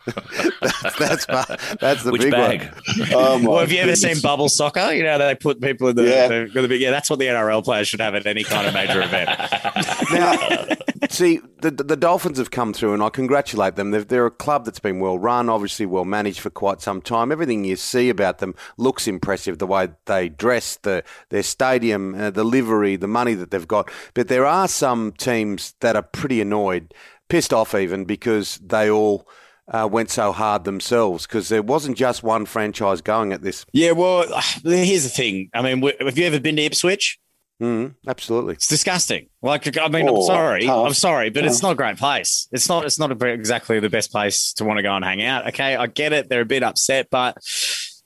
that's 0.60 0.98
that's, 0.98 1.26
part- 1.26 1.60
that's 1.80 2.02
the 2.04 2.12
Which 2.12 2.22
big 2.22 2.30
bag? 2.32 2.62
one. 2.62 3.08
Oh, 3.12 3.40
Well, 3.48 3.58
have 3.60 3.72
you 3.72 3.78
ever 3.80 3.96
seen 3.96 4.20
bubble 4.20 4.48
soccer? 4.48 4.92
You 4.92 5.02
know, 5.02 5.18
they 5.18 5.34
put 5.34 5.60
people 5.60 5.88
in 5.88 5.96
the, 5.96 6.04
Yeah. 6.04 6.28
the, 6.28 6.62
the 6.62 6.68
big, 6.68 6.80
yeah, 6.80 6.90
that's 6.90 7.10
what 7.10 7.18
the 7.18 7.26
NRL 7.26 7.64
players 7.64 7.88
should 7.88 8.00
have 8.00 8.14
at 8.14 8.26
any 8.26 8.44
kind 8.44 8.66
of 8.66 8.74
major 8.74 9.02
event. 9.02 9.30
Now, 10.12 10.66
see, 11.10 11.40
the 11.60 11.70
the 11.70 11.96
Dolphins 11.96 12.38
have 12.38 12.50
come 12.50 12.72
through, 12.72 12.94
and 12.94 13.02
I 13.02 13.08
congratulate 13.08 13.76
them. 13.76 13.90
They're, 13.90 14.04
they're 14.04 14.26
a 14.26 14.30
club 14.30 14.64
that's 14.64 14.78
been 14.78 15.00
well 15.00 15.18
run, 15.18 15.48
obviously 15.48 15.84
well 15.86 16.04
managed 16.04 16.40
for 16.40 16.50
quite 16.50 16.80
some 16.80 17.00
time. 17.02 17.32
Everything 17.32 17.64
you 17.64 17.76
see 17.76 18.08
about 18.08 18.38
them 18.38 18.54
looks 18.76 19.08
impressive. 19.16 19.58
The 19.58 19.66
way 19.66 19.88
they 20.04 20.28
dress, 20.28 20.76
the 20.82 21.02
their 21.30 21.42
stadium, 21.42 22.14
uh, 22.14 22.30
the 22.30 22.44
livery, 22.44 22.96
the 22.96 23.08
money 23.08 23.34
that 23.34 23.50
they've 23.50 23.66
got. 23.66 23.90
But 24.14 24.28
there 24.28 24.46
are 24.46 24.68
some 24.68 25.12
teams 25.12 25.74
that 25.80 25.96
are 25.96 26.02
pretty 26.02 26.40
annoyed, 26.40 26.94
pissed 27.28 27.52
off 27.52 27.74
even 27.74 28.04
because 28.04 28.58
they 28.64 28.90
all. 28.90 29.26
Uh, 29.68 29.84
went 29.90 30.08
so 30.10 30.30
hard 30.30 30.62
themselves 30.62 31.26
because 31.26 31.48
there 31.48 31.60
wasn't 31.60 31.96
just 31.98 32.22
one 32.22 32.46
franchise 32.46 33.00
going 33.00 33.32
at 33.32 33.42
this. 33.42 33.66
Yeah, 33.72 33.90
well, 33.90 34.24
here's 34.62 35.02
the 35.02 35.08
thing. 35.08 35.50
I 35.52 35.60
mean, 35.60 35.80
w- 35.80 35.96
have 35.98 36.16
you 36.16 36.24
ever 36.24 36.38
been 36.38 36.54
to 36.54 36.62
Ipswich? 36.62 37.18
Mm, 37.60 37.96
absolutely. 38.06 38.54
It's 38.54 38.68
disgusting. 38.68 39.26
Like, 39.42 39.66
I 39.76 39.88
mean, 39.88 40.08
I'm 40.08 40.14
Oh, 40.14 40.24
sorry, 40.24 40.66
tough. 40.66 40.86
I'm 40.86 40.94
sorry, 40.94 41.30
but 41.30 41.44
it's 41.44 41.62
not 41.62 41.72
a 41.72 41.74
great 41.74 41.96
place. 41.96 42.46
It's 42.52 42.68
not. 42.68 42.84
It's 42.84 43.00
not 43.00 43.10
a, 43.10 43.26
exactly 43.26 43.80
the 43.80 43.90
best 43.90 44.12
place 44.12 44.52
to 44.58 44.64
want 44.64 44.76
to 44.78 44.84
go 44.84 44.94
and 44.94 45.04
hang 45.04 45.20
out. 45.24 45.48
Okay, 45.48 45.74
I 45.74 45.88
get 45.88 46.12
it. 46.12 46.28
They're 46.28 46.42
a 46.42 46.46
bit 46.46 46.62
upset, 46.62 47.08
but 47.10 47.36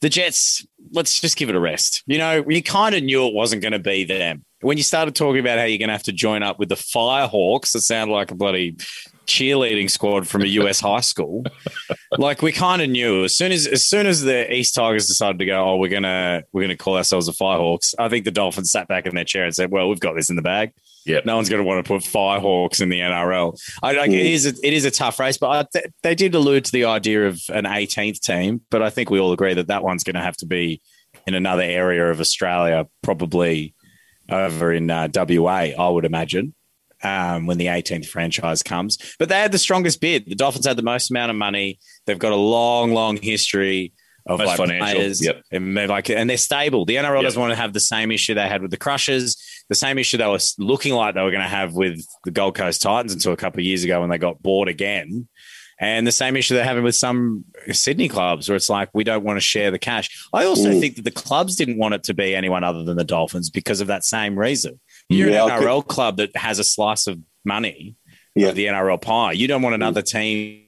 the 0.01 0.09
Jets. 0.09 0.67
Let's 0.93 1.21
just 1.21 1.37
give 1.37 1.49
it 1.49 1.55
a 1.55 1.61
rest. 1.61 2.03
You 2.07 2.19
know, 2.19 2.45
you 2.49 2.63
kind 2.63 2.95
of 2.95 3.03
knew 3.03 3.27
it 3.27 3.35
wasn't 3.35 3.63
going 3.63 3.73
to 3.73 3.79
be 3.79 4.05
them 4.05 4.45
when 4.61 4.77
you 4.77 4.83
started 4.83 5.15
talking 5.15 5.41
about 5.41 5.59
how 5.59 5.65
you're 5.65 5.79
going 5.79 5.89
to 5.89 5.95
have 5.95 6.03
to 6.05 6.13
join 6.13 6.43
up 6.43 6.59
with 6.59 6.69
the 6.69 6.75
Firehawks. 6.75 7.75
it 7.75 7.81
sounded 7.81 8.13
like 8.13 8.31
a 8.31 8.35
bloody 8.35 8.77
cheerleading 9.31 9.91
squad 9.91 10.27
from 10.29 10.43
a 10.43 10.47
US 10.47 10.81
high 10.91 11.01
school. 11.01 11.45
Like 12.19 12.43
we 12.43 12.53
kind 12.53 12.83
of 12.83 12.91
knew 12.91 13.25
as 13.25 13.35
soon 13.37 13.53
as 13.53 13.67
as 13.67 13.87
soon 13.87 14.07
as 14.07 14.23
the 14.23 14.53
East 14.53 14.75
Tigers 14.75 15.07
decided 15.07 15.39
to 15.39 15.47
go, 15.47 15.65
oh, 15.71 15.77
we're 15.77 15.89
gonna 15.91 16.43
we're 16.53 16.63
gonna 16.63 16.77
call 16.77 16.97
ourselves 16.97 17.27
the 17.27 17.33
Firehawks. 17.33 17.95
I 17.99 18.09
think 18.09 18.25
the 18.25 18.31
Dolphins 18.31 18.71
sat 18.73 18.89
back 18.89 19.07
in 19.07 19.15
their 19.15 19.25
chair 19.25 19.45
and 19.45 19.55
said, 19.55 19.71
well, 19.71 19.89
we've 19.89 20.01
got 20.01 20.15
this 20.17 20.29
in 20.31 20.37
the 20.37 20.43
bag. 20.43 20.73
Yep. 21.07 21.25
No 21.25 21.37
one's 21.37 21.49
going 21.49 21.63
to 21.63 21.67
want 21.67 21.83
to 21.83 21.89
put 21.89 22.03
Firehawks 22.03 22.83
in 22.83 22.91
the 22.91 23.01
NRL. 23.01 23.59
I, 23.83 23.93
like, 23.93 24.11
It 24.11 24.15
Mm. 24.27 24.31
is 24.33 24.45
a, 24.45 24.53
it 24.63 24.75
is 24.75 24.85
a 24.85 24.91
tough 24.91 25.19
race, 25.19 25.39
but 25.39 25.49
I, 25.49 25.67
th- 25.73 25.93
they 26.03 26.15
did 26.15 26.35
allude 26.35 26.67
to 26.67 26.73
the 26.73 26.85
idea 26.85 27.27
of 27.27 27.41
an 27.49 27.65
18th 27.65 28.21
team. 28.21 28.61
But 28.71 28.83
I 28.83 28.91
think 28.91 29.09
we 29.09 29.19
all 29.19 29.33
agree 29.33 29.55
that 29.55 29.69
that 29.69 29.83
one's 29.83 30.05
going 30.05 30.17
to 30.17 30.21
have 30.21 30.37
to 30.37 30.47
be 30.47 30.83
in 31.27 31.33
another 31.35 31.63
area 31.63 32.11
of 32.11 32.21
Australia, 32.21 32.87
probably 33.03 33.75
over 34.29 34.75
in 34.75 34.91
uh, 34.91 35.09
WA. 35.15 35.71
I 35.79 35.89
would 35.89 36.05
imagine 36.05 36.55
um, 37.03 37.47
when 37.47 37.59
the 37.59 37.67
18th 37.67 38.07
franchise 38.07 38.63
comes. 38.63 38.99
But 39.19 39.29
they 39.29 39.37
had 39.41 39.53
the 39.53 39.59
strongest 39.59 40.01
bid. 40.01 40.27
The 40.27 40.35
Dolphins 40.35 40.67
had 40.67 40.77
the 40.77 40.83
most 40.83 41.11
amount 41.11 41.31
of 41.31 41.37
money. 41.37 41.79
They've 42.07 42.19
got 42.19 42.33
a 42.33 42.37
long, 42.37 42.93
long 42.93 43.17
history 43.17 43.93
of 44.27 44.39
Most 44.39 44.49
like 44.49 44.57
financial, 44.59 44.95
players. 45.01 45.25
yep. 45.25 45.43
And 45.51 45.77
they're 45.77 45.89
like, 45.89 46.11
and 46.11 46.29
they're 46.29 46.37
stable. 46.37 46.85
The 46.85 46.97
NRL 46.97 47.17
Yep. 47.17 47.23
doesn't 47.25 47.41
want 47.41 47.53
to 47.53 47.57
have 47.57 47.73
the 47.73 47.81
same 47.81 48.11
issue 48.13 48.35
they 48.35 48.47
had 48.49 48.61
with 48.63 48.71
the 48.71 48.77
Crushers, 48.77 49.37
the 49.71 49.75
same 49.75 49.97
issue 49.99 50.19
they 50.19 50.27
were 50.27 50.39
looking 50.59 50.93
like 50.93 51.15
they 51.15 51.23
were 51.23 51.31
going 51.31 51.43
to 51.43 51.49
have 51.49 51.73
with 51.73 52.05
the 52.25 52.31
Gold 52.31 52.55
Coast 52.55 52.83
Titans 52.83 53.15
until 53.15 53.33
a 53.33 53.37
couple 53.37 53.61
of 53.61 53.65
years 53.65 53.83
ago 53.83 54.01
when 54.01 54.11
they 54.11 54.19
got 54.19 54.43
bought 54.43 54.69
again. 54.69 55.27
And 55.83 56.07
the 56.07 56.13
same 56.13 56.37
issue 56.37 56.53
they're 56.55 56.63
having 56.65 56.85
with 56.85 56.95
some 56.95 57.47
Sydney 57.73 58.07
clubs 58.09 58.47
where 58.51 58.57
it's 58.57 58.69
like, 58.69 58.91
we 58.93 59.03
don't 59.03 59.25
want 59.25 59.39
to 59.39 59.41
share 59.41 59.71
the 59.71 59.79
cash. 59.79 60.11
I 60.35 60.45
also 60.45 60.69
Mm. 60.73 60.81
think 60.81 60.97
that 60.97 61.05
the 61.07 61.11
clubs 61.11 61.57
didn't 61.57 61.79
want 61.79 61.95
it 61.95 62.03
to 62.05 62.13
be 62.15 62.35
anyone 62.37 62.63
other 62.63 62.85
than 62.85 62.99
the 62.99 63.05
Dolphins 63.05 63.49
because 63.49 63.81
of 63.81 63.87
that 63.87 64.05
same 64.05 64.39
reason. 64.39 64.79
You're 65.11 65.31
Yeah, 65.31 65.45
an 65.45 65.51
I 65.51 65.59
could- 65.59 65.67
NRL 65.67 65.83
club 65.87 66.17
that 66.19 66.35
has 66.37 66.59
a 66.59 66.65
slice 66.65 67.07
of 67.07 67.19
money 67.45 67.97
Yeah. 68.35 68.49
of 68.49 68.55
the 68.55 68.67
NRL 68.67 68.97
pie. 68.99 69.33
You 69.33 69.47
don't 69.49 69.61
want 69.63 69.75
another 69.75 70.03
team 70.03 70.63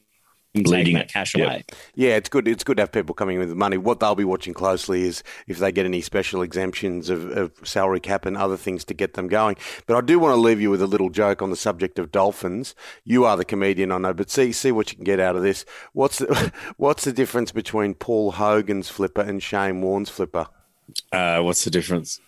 Leading 0.54 0.96
that 0.96 1.10
cash 1.10 1.34
Yep. 1.34 1.46
away. 1.46 1.64
Yeah, 1.94 2.16
it's 2.16 2.28
good. 2.28 2.46
It's 2.46 2.62
good 2.62 2.76
to 2.76 2.82
have 2.82 2.92
people 2.92 3.14
coming 3.14 3.38
with 3.38 3.54
money. 3.54 3.78
What 3.78 4.00
they'll 4.00 4.14
be 4.14 4.22
watching 4.24 4.52
closely 4.52 5.04
is 5.04 5.22
if 5.48 5.58
they 5.58 5.72
get 5.72 5.86
any 5.86 6.02
special 6.02 6.42
exemptions 6.42 7.08
of, 7.08 7.30
of 7.30 7.52
salary 7.64 8.00
cap 8.00 8.26
and 8.26 8.36
other 8.36 8.58
things 8.58 8.84
to 8.84 8.92
get 8.92 9.14
them 9.14 9.28
going. 9.28 9.56
But 9.86 9.96
I 9.96 10.02
do 10.02 10.18
want 10.18 10.34
to 10.34 10.40
leave 10.40 10.60
you 10.60 10.68
with 10.70 10.82
a 10.82 10.86
little 10.86 11.08
joke 11.08 11.40
on 11.40 11.48
the 11.48 11.56
subject 11.56 11.98
of 11.98 12.12
dolphins. 12.12 12.74
You 13.02 13.24
are 13.24 13.38
the 13.38 13.46
comedian, 13.46 13.90
I 13.92 13.96
know, 13.96 14.12
but 14.12 14.28
see 14.28 14.52
see 14.52 14.72
what 14.72 14.90
you 14.90 14.96
can 14.96 15.04
get 15.06 15.20
out 15.20 15.36
of 15.36 15.42
this. 15.42 15.64
What's 15.94 16.18
the, 16.18 16.52
what's 16.76 17.04
the 17.04 17.14
difference 17.14 17.50
between 17.50 17.94
Paul 17.94 18.32
Hogan's 18.32 18.90
flipper 18.90 19.22
and 19.22 19.42
Shane 19.42 19.80
Warne's 19.80 20.10
flipper? 20.10 20.48
Uh, 21.10 21.40
what's 21.40 21.64
the 21.64 21.70
difference? 21.70 22.20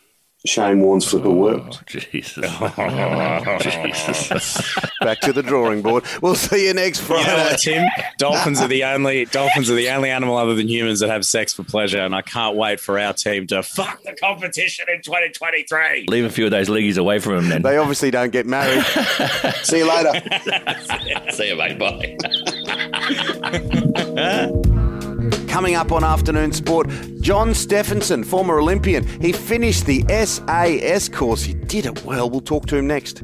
Shane 0.46 0.80
Warne's 0.80 1.06
flipper 1.06 1.30
worked. 1.30 1.78
Oh, 1.80 1.80
Jesus. 1.86 2.44
Oh, 2.46 3.58
Jesus. 3.62 4.76
Back 5.00 5.20
to 5.20 5.32
the 5.32 5.42
drawing 5.42 5.80
board. 5.80 6.04
We'll 6.20 6.34
see 6.34 6.66
you 6.66 6.74
next 6.74 7.00
You 7.08 7.16
know 7.16 7.22
Friday. 7.22 7.42
what, 7.50 7.58
Tim? 7.60 7.86
Dolphins 8.18 8.60
are 8.60 8.68
the 8.68 8.84
only 8.92 9.24
dolphins 9.26 9.70
are 9.70 9.74
the 9.74 9.88
only 9.88 10.10
animal 10.10 10.36
other 10.36 10.54
than 10.54 10.68
humans 10.68 11.00
that 11.00 11.08
have 11.08 11.24
sex 11.24 11.54
for 11.54 11.64
pleasure, 11.64 12.00
and 12.00 12.14
I 12.14 12.20
can't 12.20 12.56
wait 12.56 12.78
for 12.78 12.98
our 12.98 13.14
team 13.14 13.46
to 13.48 13.62
fuck 13.62 14.02
the 14.02 14.12
competition 14.12 14.84
in 14.94 15.00
2023. 15.00 16.06
Leave 16.08 16.24
a 16.26 16.30
few 16.30 16.44
of 16.44 16.50
those 16.50 16.68
leagueies 16.68 16.98
away 16.98 17.20
from 17.20 17.36
them 17.36 17.48
then. 17.48 17.62
They 17.62 17.78
obviously 17.78 18.10
don't 18.10 18.30
get 18.30 18.44
married. 18.46 18.84
See 19.62 19.78
you 19.78 19.88
later. 19.88 20.20
See 21.32 21.48
you, 21.48 21.56
mate. 21.56 21.78
Bye. 24.18 24.70
Coming 25.48 25.74
up 25.74 25.92
on 25.92 26.04
Afternoon 26.04 26.52
Sport, 26.52 26.88
John 27.20 27.50
Steffensen, 27.50 28.24
former 28.24 28.58
Olympian. 28.58 29.06
He 29.20 29.32
finished 29.32 29.86
the 29.86 30.04
SAS 30.08 31.08
course. 31.08 31.42
He 31.42 31.54
did 31.54 31.86
it 31.86 32.04
well. 32.04 32.28
We'll 32.28 32.40
talk 32.40 32.66
to 32.66 32.76
him 32.76 32.86
next. 32.86 33.22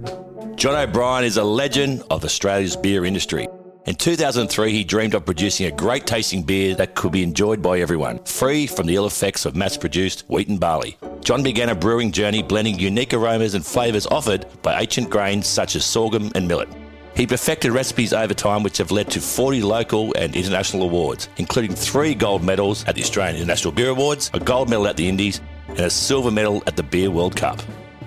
John 0.56 0.76
O'Brien 0.76 1.24
is 1.24 1.36
a 1.36 1.44
legend 1.44 2.02
of 2.10 2.24
Australia's 2.24 2.76
beer 2.76 3.04
industry. 3.04 3.48
In 3.86 3.94
2003, 3.94 4.72
he 4.72 4.84
dreamed 4.84 5.14
of 5.14 5.24
producing 5.24 5.66
a 5.66 5.70
great 5.70 6.06
tasting 6.06 6.42
beer 6.42 6.74
that 6.74 6.94
could 6.94 7.12
be 7.12 7.22
enjoyed 7.22 7.62
by 7.62 7.80
everyone, 7.80 8.22
free 8.24 8.66
from 8.66 8.86
the 8.86 8.94
ill 8.94 9.06
effects 9.06 9.46
of 9.46 9.56
mass 9.56 9.76
produced 9.76 10.24
wheat 10.28 10.48
and 10.48 10.60
barley. 10.60 10.98
John 11.22 11.42
began 11.42 11.70
a 11.70 11.74
brewing 11.74 12.12
journey 12.12 12.42
blending 12.42 12.78
unique 12.78 13.14
aromas 13.14 13.54
and 13.54 13.64
flavours 13.64 14.06
offered 14.06 14.46
by 14.62 14.80
ancient 14.80 15.08
grains 15.08 15.46
such 15.46 15.76
as 15.76 15.84
sorghum 15.84 16.30
and 16.34 16.46
millet. 16.46 16.68
He 17.16 17.26
perfected 17.26 17.72
recipes 17.72 18.12
over 18.12 18.34
time 18.34 18.62
which 18.62 18.78
have 18.78 18.90
led 18.90 19.10
to 19.10 19.20
40 19.20 19.62
local 19.62 20.14
and 20.16 20.34
international 20.34 20.84
awards, 20.84 21.28
including 21.36 21.74
three 21.74 22.14
gold 22.14 22.42
medals 22.42 22.84
at 22.86 22.94
the 22.94 23.02
Australian 23.02 23.36
International 23.36 23.72
Beer 23.72 23.90
Awards, 23.90 24.30
a 24.32 24.40
gold 24.40 24.70
medal 24.70 24.86
at 24.86 24.96
the 24.96 25.08
Indies, 25.08 25.40
and 25.68 25.80
a 25.80 25.90
silver 25.90 26.30
medal 26.30 26.62
at 26.66 26.76
the 26.76 26.82
Beer 26.82 27.10
World 27.10 27.36
Cup. 27.36 27.60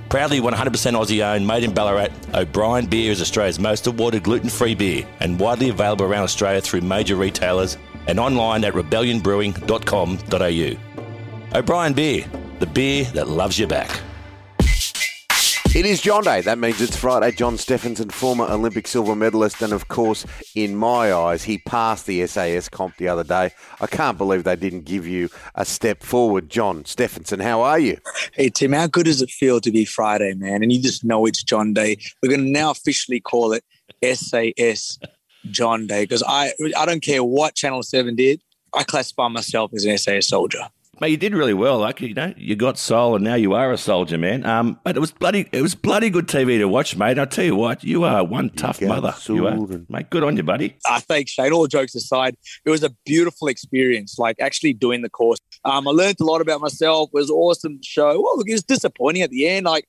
Proudly 0.10 0.40
100% 0.40 0.52
Aussie 0.52 1.24
owned, 1.24 1.48
made 1.48 1.64
in 1.64 1.74
Ballarat, 1.74 2.10
O'Brien 2.36 2.86
Beer 2.86 3.12
is 3.12 3.20
Australia's 3.20 3.60
most 3.60 3.88
awarded 3.88 4.24
gluten 4.24 4.50
free 4.50 4.76
beer 4.76 5.08
and 5.20 5.40
widely 5.40 5.70
available 5.70 6.06
around 6.06 6.24
Australia 6.24 6.62
through 6.62 6.82
major 6.82 7.16
retailers 7.16 7.78
and 8.08 8.20
online 8.20 8.64
at 8.64 8.74
rebellionbrewing.com.au. 8.74 11.60
O'Brien 11.60 11.94
Beer, 11.94 12.26
the 12.60 12.68
beer 12.68 13.06
that 13.06 13.28
loves 13.28 13.58
you 13.58 13.68
back. 13.68 13.90
It 15.76 15.88
is 15.88 16.02
John 16.02 16.24
Day. 16.24 16.42
That 16.42 16.60
means 16.60 16.80
it's 16.82 16.96
Friday. 16.96 17.32
John 17.32 17.56
Steffensen, 17.56 18.12
former 18.12 18.46
Olympic 18.46 18.88
silver 18.88 19.16
medalist, 19.16 19.60
and 19.64 19.74
of 19.74 19.88
course, 19.88 20.24
in 20.54 20.76
my 20.76 21.12
eyes, 21.12 21.46
he 21.46 21.58
passed 21.58 22.06
the 22.06 22.28
SAS 22.28 22.70
comp 22.70 22.98
the 22.98 23.08
other 23.08 23.24
day. 23.24 23.50
I 23.82 23.88
can't 23.88 24.16
believe 24.16 24.44
they 24.44 24.56
didn't 24.56 24.84
give 24.84 25.08
you 25.08 25.30
a 25.56 25.66
step 25.66 26.04
forward. 26.04 26.48
John 26.48 26.84
Steffensen, 26.84 27.42
how 27.42 27.62
are 27.62 27.80
you? 27.80 27.98
Hey 28.34 28.52
Tim, 28.52 28.74
how 28.74 28.86
good 28.86 29.06
does 29.06 29.24
it 29.24 29.32
feel 29.32 29.60
to 29.62 29.72
be 29.72 29.84
Friday, 29.84 30.36
man? 30.36 30.62
And 30.62 30.72
you 30.72 30.80
just 30.80 31.04
know 31.04 31.26
it's 31.26 31.42
John 31.42 31.74
Day. 31.74 31.98
We're 32.22 32.30
going 32.30 32.46
to 32.46 32.52
now 32.52 32.70
officially 32.70 33.20
call 33.20 33.54
it 33.54 33.64
SAS 34.04 35.00
John 35.50 35.88
Day 35.88 36.04
because 36.04 36.22
I 36.28 36.54
I 36.78 36.86
don't 36.86 37.02
care 37.02 37.24
what 37.24 37.56
Channel 37.56 37.82
Seven 37.82 38.14
did. 38.14 38.44
I 38.76 38.84
classify 38.84 39.28
myself 39.28 39.72
as 39.74 39.86
an 39.86 39.98
SAS 39.98 40.28
soldier. 40.28 40.70
Mate, 41.02 41.10
you 41.10 41.18
did 41.18 41.34
really 41.34 41.56
well. 41.56 41.80
Like 41.80 42.02
you 42.02 42.14
know, 42.14 42.34
you 42.38 42.56
got 42.56 42.78
soul, 42.78 43.16
and 43.16 43.24
now 43.24 43.34
you 43.34 43.54
are 43.54 43.72
a 43.72 43.78
soldier, 43.78 44.18
man. 44.18 44.46
Um, 44.46 44.80
but 44.84 44.96
it 44.96 45.00
was 45.00 45.12
bloody, 45.12 45.50
it 45.52 45.62
was 45.62 45.74
bloody 45.74 46.12
good 46.12 46.28
TV 46.28 46.60
to 46.60 46.66
watch, 46.66 46.96
mate. 46.96 47.18
I 47.18 47.26
tell 47.26 47.44
you 47.44 47.56
what, 47.56 47.84
you 47.84 48.04
are 48.04 48.24
one 48.24 48.52
tough 48.52 48.80
got 48.80 48.90
mother. 48.90 49.16
You 49.28 49.48
are, 49.48 49.56
soul 49.56 49.86
mate. 49.90 50.12
Good 50.12 50.24
on 50.24 50.38
you, 50.38 50.44
buddy. 50.44 50.78
I 50.86 51.00
think 51.00 51.30
Shane. 51.30 51.52
All 51.52 51.66
jokes 51.66 51.96
aside, 51.96 52.38
it 52.64 52.70
was 52.70 52.84
a 52.84 52.92
beautiful 53.06 53.48
experience. 53.48 54.20
Like 54.20 54.40
actually 54.40 54.74
doing 54.74 55.02
the 55.02 55.10
course, 55.10 55.40
um, 55.66 55.88
I 55.88 55.92
learned 55.92 56.18
a 56.20 56.26
lot 56.26 56.42
about 56.42 56.62
myself. 56.62 57.10
It 57.12 57.18
was 57.18 57.30
an 57.30 57.36
awesome 57.36 57.80
show. 57.84 58.22
Well, 58.22 58.38
look, 58.38 58.48
it 58.48 58.54
was 58.54 58.64
disappointing 58.64 59.24
at 59.24 59.32
the 59.32 59.48
end. 59.48 59.66
Like 59.66 59.88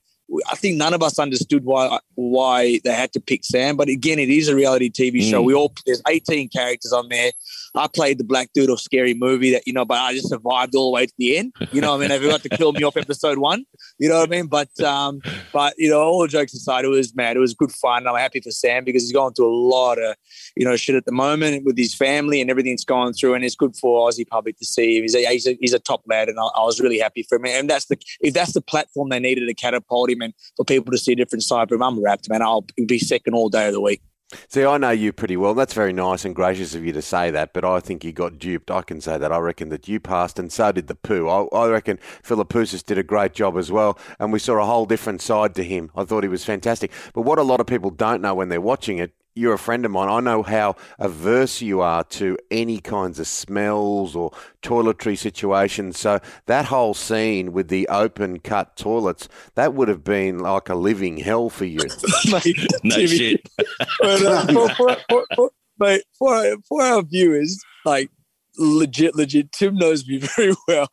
I 0.50 0.56
think 0.56 0.76
none 0.76 0.94
of 0.94 1.02
us 1.02 1.18
understood 1.18 1.64
why 1.64 1.98
why 2.14 2.80
they 2.82 2.92
had 2.92 3.12
to 3.12 3.20
pick 3.20 3.44
Sam. 3.44 3.76
But 3.76 3.88
again, 3.88 4.18
it 4.18 4.30
is 4.30 4.48
a 4.48 4.54
reality 4.54 4.90
TV 4.90 5.22
show. 5.22 5.42
Mm. 5.42 5.46
We 5.46 5.54
all 5.54 5.72
there's 5.86 6.02
18 6.08 6.48
characters 6.48 6.92
on 6.92 7.08
there. 7.08 7.30
I 7.74 7.88
played 7.88 8.18
the 8.18 8.24
black 8.24 8.50
dude 8.54 8.70
of 8.70 8.80
scary 8.80 9.14
movie 9.14 9.52
that 9.52 9.66
you 9.66 9.72
know, 9.72 9.84
but 9.84 9.98
I 9.98 10.14
just 10.14 10.28
survived 10.28 10.74
all 10.74 10.90
the 10.90 10.94
way 10.94 11.06
to 11.06 11.12
the 11.18 11.36
end. 11.36 11.52
You 11.72 11.80
know, 11.80 11.90
what 11.90 12.04
I 12.04 12.08
mean, 12.08 12.22
they 12.22 12.28
got 12.28 12.42
to 12.42 12.48
kill 12.48 12.72
me 12.72 12.82
off 12.84 12.96
episode 12.96 13.38
one. 13.38 13.64
You 13.98 14.08
know 14.08 14.18
what 14.18 14.28
I 14.28 14.30
mean? 14.30 14.46
But 14.46 14.80
um, 14.80 15.20
but 15.52 15.74
you 15.76 15.90
know, 15.90 16.00
all 16.00 16.26
jokes 16.26 16.54
aside, 16.54 16.84
it 16.84 16.88
was 16.88 17.14
mad. 17.14 17.36
It 17.36 17.40
was 17.40 17.54
good 17.54 17.72
fun. 17.72 18.06
I'm 18.06 18.16
happy 18.16 18.40
for 18.40 18.50
Sam 18.50 18.84
because 18.84 19.02
he's 19.02 19.12
going 19.12 19.34
through 19.34 19.52
a 19.52 19.56
lot 19.56 19.98
of 19.98 20.16
you 20.56 20.64
know 20.64 20.76
shit 20.76 20.94
at 20.94 21.04
the 21.04 21.12
moment 21.12 21.64
with 21.64 21.76
his 21.76 21.94
family 21.94 22.40
and 22.40 22.50
everything's 22.50 22.84
going 22.84 23.12
through, 23.12 23.34
and 23.34 23.44
it's 23.44 23.56
good 23.56 23.76
for 23.76 24.08
Aussie 24.08 24.26
public 24.26 24.58
to 24.58 24.64
see 24.64 24.96
him. 24.96 25.02
He's 25.02 25.14
a 25.14 25.26
he's 25.26 25.46
a, 25.46 25.56
he's 25.60 25.74
a 25.74 25.78
top 25.78 26.02
lad, 26.06 26.28
and 26.28 26.38
I, 26.38 26.44
I 26.56 26.64
was 26.64 26.80
really 26.80 26.98
happy 26.98 27.24
for 27.24 27.36
him. 27.36 27.46
And 27.46 27.68
that's 27.68 27.86
the 27.86 27.98
if 28.20 28.32
that's 28.32 28.52
the 28.52 28.62
platform 28.62 29.10
they 29.10 29.20
needed 29.20 29.46
to 29.46 29.54
catapult 29.54 30.10
him 30.10 30.13
for 30.56 30.64
people 30.64 30.92
to 30.92 30.98
see 30.98 31.12
a 31.12 31.16
different 31.16 31.42
side 31.42 31.64
of 31.64 31.72
him, 31.72 31.82
I'm 31.82 32.02
wrapped, 32.02 32.28
man. 32.28 32.42
I'll 32.42 32.66
be 32.86 32.98
second 32.98 33.34
all 33.34 33.48
day 33.48 33.66
of 33.66 33.72
the 33.72 33.80
week. 33.80 34.02
See, 34.48 34.64
I 34.64 34.78
know 34.78 34.90
you 34.90 35.12
pretty 35.12 35.36
well. 35.36 35.54
That's 35.54 35.74
very 35.74 35.92
nice 35.92 36.24
and 36.24 36.34
gracious 36.34 36.74
of 36.74 36.84
you 36.84 36.92
to 36.92 37.02
say 37.02 37.30
that, 37.30 37.52
but 37.52 37.64
I 37.64 37.80
think 37.80 38.04
you 38.04 38.12
got 38.12 38.38
duped. 38.38 38.70
I 38.70 38.82
can 38.82 39.00
say 39.00 39.18
that. 39.18 39.32
I 39.32 39.38
reckon 39.38 39.68
that 39.68 39.86
you 39.86 40.00
passed, 40.00 40.38
and 40.38 40.50
so 40.50 40.72
did 40.72 40.86
the 40.86 40.94
poo. 40.94 41.28
I, 41.28 41.44
I 41.56 41.68
reckon 41.68 41.98
Philippoussis 42.22 42.84
did 42.84 42.98
a 42.98 43.02
great 43.02 43.34
job 43.34 43.56
as 43.56 43.70
well, 43.70 43.98
and 44.18 44.32
we 44.32 44.38
saw 44.38 44.60
a 44.60 44.66
whole 44.66 44.86
different 44.86 45.22
side 45.22 45.54
to 45.56 45.64
him. 45.64 45.90
I 45.94 46.04
thought 46.04 46.24
he 46.24 46.28
was 46.28 46.44
fantastic. 46.44 46.90
But 47.12 47.22
what 47.22 47.38
a 47.38 47.42
lot 47.42 47.60
of 47.60 47.66
people 47.66 47.90
don't 47.90 48.22
know 48.22 48.34
when 48.34 48.48
they're 48.48 48.60
watching 48.60 48.98
it, 48.98 49.12
you're 49.34 49.54
a 49.54 49.58
friend 49.58 49.84
of 49.84 49.90
mine. 49.90 50.08
I 50.08 50.20
know 50.20 50.42
how 50.42 50.76
averse 50.98 51.60
you 51.60 51.80
are 51.80 52.04
to 52.04 52.38
any 52.50 52.80
kinds 52.80 53.18
of 53.18 53.26
smells 53.26 54.14
or 54.14 54.30
toiletry 54.62 55.18
situations. 55.18 55.98
So 55.98 56.20
that 56.46 56.66
whole 56.66 56.94
scene 56.94 57.52
with 57.52 57.68
the 57.68 57.88
open 57.88 58.38
cut 58.40 58.76
toilets, 58.76 59.28
that 59.54 59.74
would 59.74 59.88
have 59.88 60.04
been 60.04 60.38
like 60.38 60.68
a 60.68 60.74
living 60.74 61.18
hell 61.18 61.50
for 61.50 61.64
you. 61.64 61.80
Mate, 62.30 62.56
No 62.84 62.96
Jimmy, 62.96 63.06
shit. 63.06 63.48
but, 64.00 64.22
uh, 64.22 64.46
for, 64.52 64.68
for, 64.74 64.96
for, 65.08 65.26
for, 65.34 65.50
mate, 65.78 66.04
for, 66.18 66.56
for 66.68 66.82
our 66.82 67.02
viewers, 67.02 67.60
like 67.84 68.10
legit, 68.56 69.16
legit, 69.16 69.50
Tim 69.52 69.74
knows 69.74 70.06
me 70.06 70.18
very 70.18 70.54
well, 70.68 70.88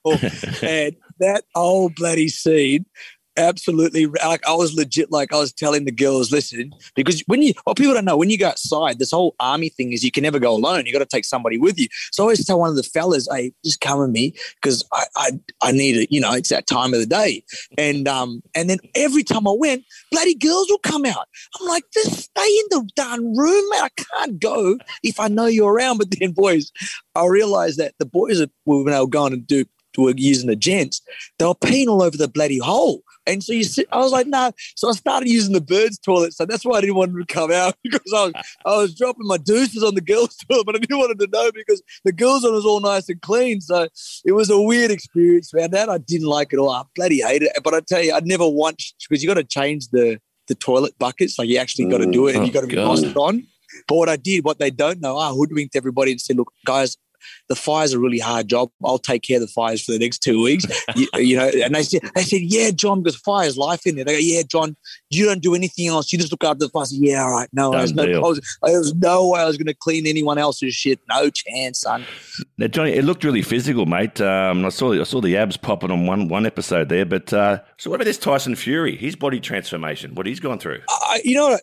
and 0.64 0.96
that 1.20 1.44
old 1.56 1.96
bloody 1.96 2.28
scene. 2.28 2.86
Absolutely, 3.38 4.08
like 4.08 4.46
I 4.46 4.54
was 4.54 4.74
legit. 4.74 5.10
Like 5.10 5.32
I 5.32 5.38
was 5.38 5.54
telling 5.54 5.86
the 5.86 5.92
girls, 5.92 6.34
listen, 6.34 6.74
because 6.96 7.22
when 7.28 7.42
you, 7.42 7.54
well, 7.66 7.76
people 7.76 7.94
don't 7.94 8.04
know 8.04 8.18
when 8.18 8.30
you 8.30 8.38
go 8.38 8.50
outside, 8.50 9.00
this 9.00 9.12
whole 9.12 9.36
army 9.40 9.70
thing 9.70 9.94
is 9.94 10.04
you 10.04 10.12
can 10.12 10.24
never 10.24 10.38
go 10.38 10.52
alone. 10.52 10.86
You 10.86 10.92
got 10.92 11.00
to 11.00 11.06
take 11.06 11.24
somebody 11.24 11.58
with 11.58 11.80
you. 11.80 11.88
So 12.12 12.24
I 12.24 12.26
always 12.26 12.46
tell 12.46 12.60
one 12.60 12.70
of 12.70 12.76
the 12.76 12.84
fellas, 12.84 13.30
"Hey, 13.32 13.54
just 13.64 13.80
come 13.80 14.00
with 14.00 14.10
me 14.10 14.36
because 14.62 14.84
I, 14.92 15.06
I, 15.16 15.30
I 15.62 15.72
need 15.72 15.96
it. 15.96 16.12
You 16.12 16.20
know, 16.20 16.34
it's 16.34 16.50
that 16.50 16.68
time 16.68 16.94
of 16.94 17.00
the 17.00 17.06
day." 17.06 17.46
And 17.78 18.06
um, 18.06 18.44
and 18.54 18.70
then 18.70 18.80
every 18.96 19.24
time 19.24 19.48
I 19.48 19.56
went, 19.58 19.86
bloody 20.12 20.36
girls 20.36 20.68
will 20.70 20.80
come 20.80 21.06
out. 21.06 21.30
I'm 21.60 21.68
like, 21.68 21.86
just 21.94 22.12
stay 22.12 22.42
in 22.42 22.66
the 22.70 22.90
darn 22.98 23.38
room, 23.38 23.70
man. 23.70 23.84
I 23.84 23.90
can't 24.18 24.42
go 24.42 24.78
if 25.04 25.22
I 25.22 25.30
know 25.30 25.46
you're 25.46 25.72
around. 25.72 26.00
But 26.00 26.14
then, 26.20 26.34
boys, 26.34 26.74
I 27.16 27.26
realized 27.28 27.78
that 27.80 27.94
the 27.98 28.06
boys 28.06 28.40
that 28.40 28.52
when 28.66 28.86
they 28.86 29.00
were 29.00 29.08
going 29.08 29.32
to 29.32 29.38
do 29.38 29.66
were 29.98 30.14
using 30.16 30.48
the 30.48 30.56
gents, 30.56 31.02
they 31.38 31.46
were 31.46 31.56
peeing 31.56 31.88
all 31.88 32.02
over 32.02 32.18
the 32.18 32.28
bloody 32.28 32.60
hole. 32.60 33.04
And 33.28 33.44
so 33.44 33.54
you 33.54 33.64
sit, 33.64 33.88
I 33.92 33.98
was 33.98 34.12
like, 34.12 34.28
no. 34.28 34.46
Nah. 34.46 34.52
So 34.76 34.90
I 34.90 34.94
started 34.94 35.30
using 35.30 35.54
the 35.54 35.62
birds' 35.62 36.00
toilet. 36.00 36.34
So 36.34 36.46
that's 36.46 36.66
why 36.66 36.78
I 36.78 36.82
didn't 36.82 36.96
want 36.96 37.14
them 37.14 37.26
to 37.26 37.34
come 37.34 37.52
out 37.52 37.76
because 37.84 38.14
I 38.16 38.26
was 38.26 38.34
I 38.66 38.78
was 38.78 38.96
dropping 38.96 39.28
my 39.28 39.38
deuces 39.38 39.84
on 39.84 39.96
the 39.96 40.02
girls' 40.02 40.38
toilet, 40.50 40.66
but 40.66 40.76
I 40.76 40.80
didn't 40.80 40.98
want 40.98 41.18
them 41.18 41.28
to 41.28 41.38
know 41.38 41.52
because 41.52 41.82
the 42.04 42.12
girls' 42.12 42.44
one 42.44 42.54
was 42.54 42.66
all 42.66 42.80
nice 42.80 43.10
and 43.10 43.22
clean. 43.22 43.62
So 43.62 43.88
it 44.26 44.32
was 44.32 44.50
a 44.50 44.62
weird 44.62 44.92
experience, 44.92 45.54
man. 45.54 45.72
That 45.72 45.90
I 45.90 45.98
didn't 45.98 46.28
like 46.28 46.54
it 46.54 46.58
all. 46.58 46.72
I 46.72 46.84
bloody 46.96 47.22
hated 47.22 47.50
it. 47.56 47.64
But 47.64 47.74
I 47.74 47.82
tell 47.82 48.04
you, 48.04 48.14
I 48.14 48.22
never 48.24 48.48
once 48.48 48.94
because 49.08 49.24
you 49.24 49.30
got 49.30 49.36
to 49.36 49.44
change 49.44 49.90
the 49.90 50.20
the 50.48 50.56
toilet 50.56 50.98
buckets. 50.98 51.38
Like 51.38 51.50
you 51.50 51.58
actually 51.58 51.86
got 51.86 52.00
to 52.00 52.12
do 52.12 52.28
it, 52.28 52.36
and 52.36 52.44
mm, 52.44 52.48
you 52.48 52.54
got 52.54 52.62
to 52.62 52.68
be 52.68 52.78
oh, 52.78 52.96
God. 52.96 53.18
on. 53.18 53.48
But 53.88 53.96
what 53.96 54.10
I 54.10 54.18
did, 54.18 54.44
what 54.44 54.60
they 54.60 54.70
don't 54.70 55.00
know, 55.00 55.18
I 55.18 55.30
hoodwinked 55.30 55.76
everybody 55.76 56.12
and 56.12 56.20
said, 56.20 56.38
look, 56.38 56.52
guys, 56.66 56.98
the 57.50 57.56
fire's 57.56 57.94
a 57.94 58.00
really 58.00 58.20
hard 58.20 58.48
job. 58.48 58.70
I'll 58.84 58.98
take 58.98 59.24
care 59.24 59.38
of 59.38 59.42
the 59.42 59.48
fires 59.48 59.84
for 59.84 59.92
the 59.92 60.00
next 60.00 60.20
two 60.20 60.42
weeks. 60.42 60.66
you, 60.96 61.08
you, 61.16 61.38
know, 61.38 61.50
and 61.64 61.76
they 61.76 61.84
said, 61.84 62.02
they 62.16 62.24
said, 62.24 62.42
yeah, 62.42 62.72
John, 62.72 63.02
because 63.02 63.18
fire's 63.18 63.58
life 63.58 63.86
in 63.86 63.96
there. 63.96 64.06
They 64.06 64.14
go, 64.14 64.20
yeah, 64.20 64.44
John, 64.48 64.76
you 65.10 65.26
don't 65.26 65.42
do 65.42 65.56
anything 65.56 65.88
else. 65.88 66.12
You 66.12 66.20
just 66.20 66.32
look 66.32 66.44
after 66.44 66.66
the 66.66 66.70
fire. 66.70 66.86
Said, 66.86 67.00
yeah, 67.02 67.24
all 67.24 67.32
right. 67.32 67.50
No, 67.54 67.72
there's 67.72 67.94
no, 67.94 68.06
there 68.06 68.22
was 68.22 68.94
no 68.96 69.28
way 69.30 69.42
I 69.42 69.46
was 69.46 69.58
going 69.58 69.68
to 69.68 69.74
clean 69.74 70.08
anyone 70.08 70.38
else's 70.38 70.74
shit. 70.74 71.00
No 71.10 71.30
chance, 71.30 71.80
son. 71.80 72.06
Now, 72.58 72.68
Johnny, 72.68 72.92
it 72.92 73.06
looked 73.06 73.24
really 73.24 73.42
physical, 73.42 73.86
mate. 73.86 74.20
Um, 74.22 74.66
I 74.66 74.70
saw 74.70 74.94
I 74.94 75.04
saw 75.04 75.22
the 75.22 75.38
abs 75.38 75.58
popping 75.58 75.92
on 75.92 76.06
one 76.06 76.28
one 76.28 76.46
episode 76.46 76.90
there. 76.90 77.06
But 77.06 77.34
uh, 77.34 77.60
so, 77.78 77.90
what 77.90 77.98
about 77.98 78.06
this 78.06 78.18
Tyson 78.18 78.56
Fury? 78.56 78.96
His 78.96 79.16
body 79.16 79.40
transformation, 79.40 80.16
what 80.16 80.26
he's 80.26 80.40
gone 80.40 80.60
through? 80.60 80.82
Uh, 80.88 81.18
you 81.24 81.36
know, 81.36 81.58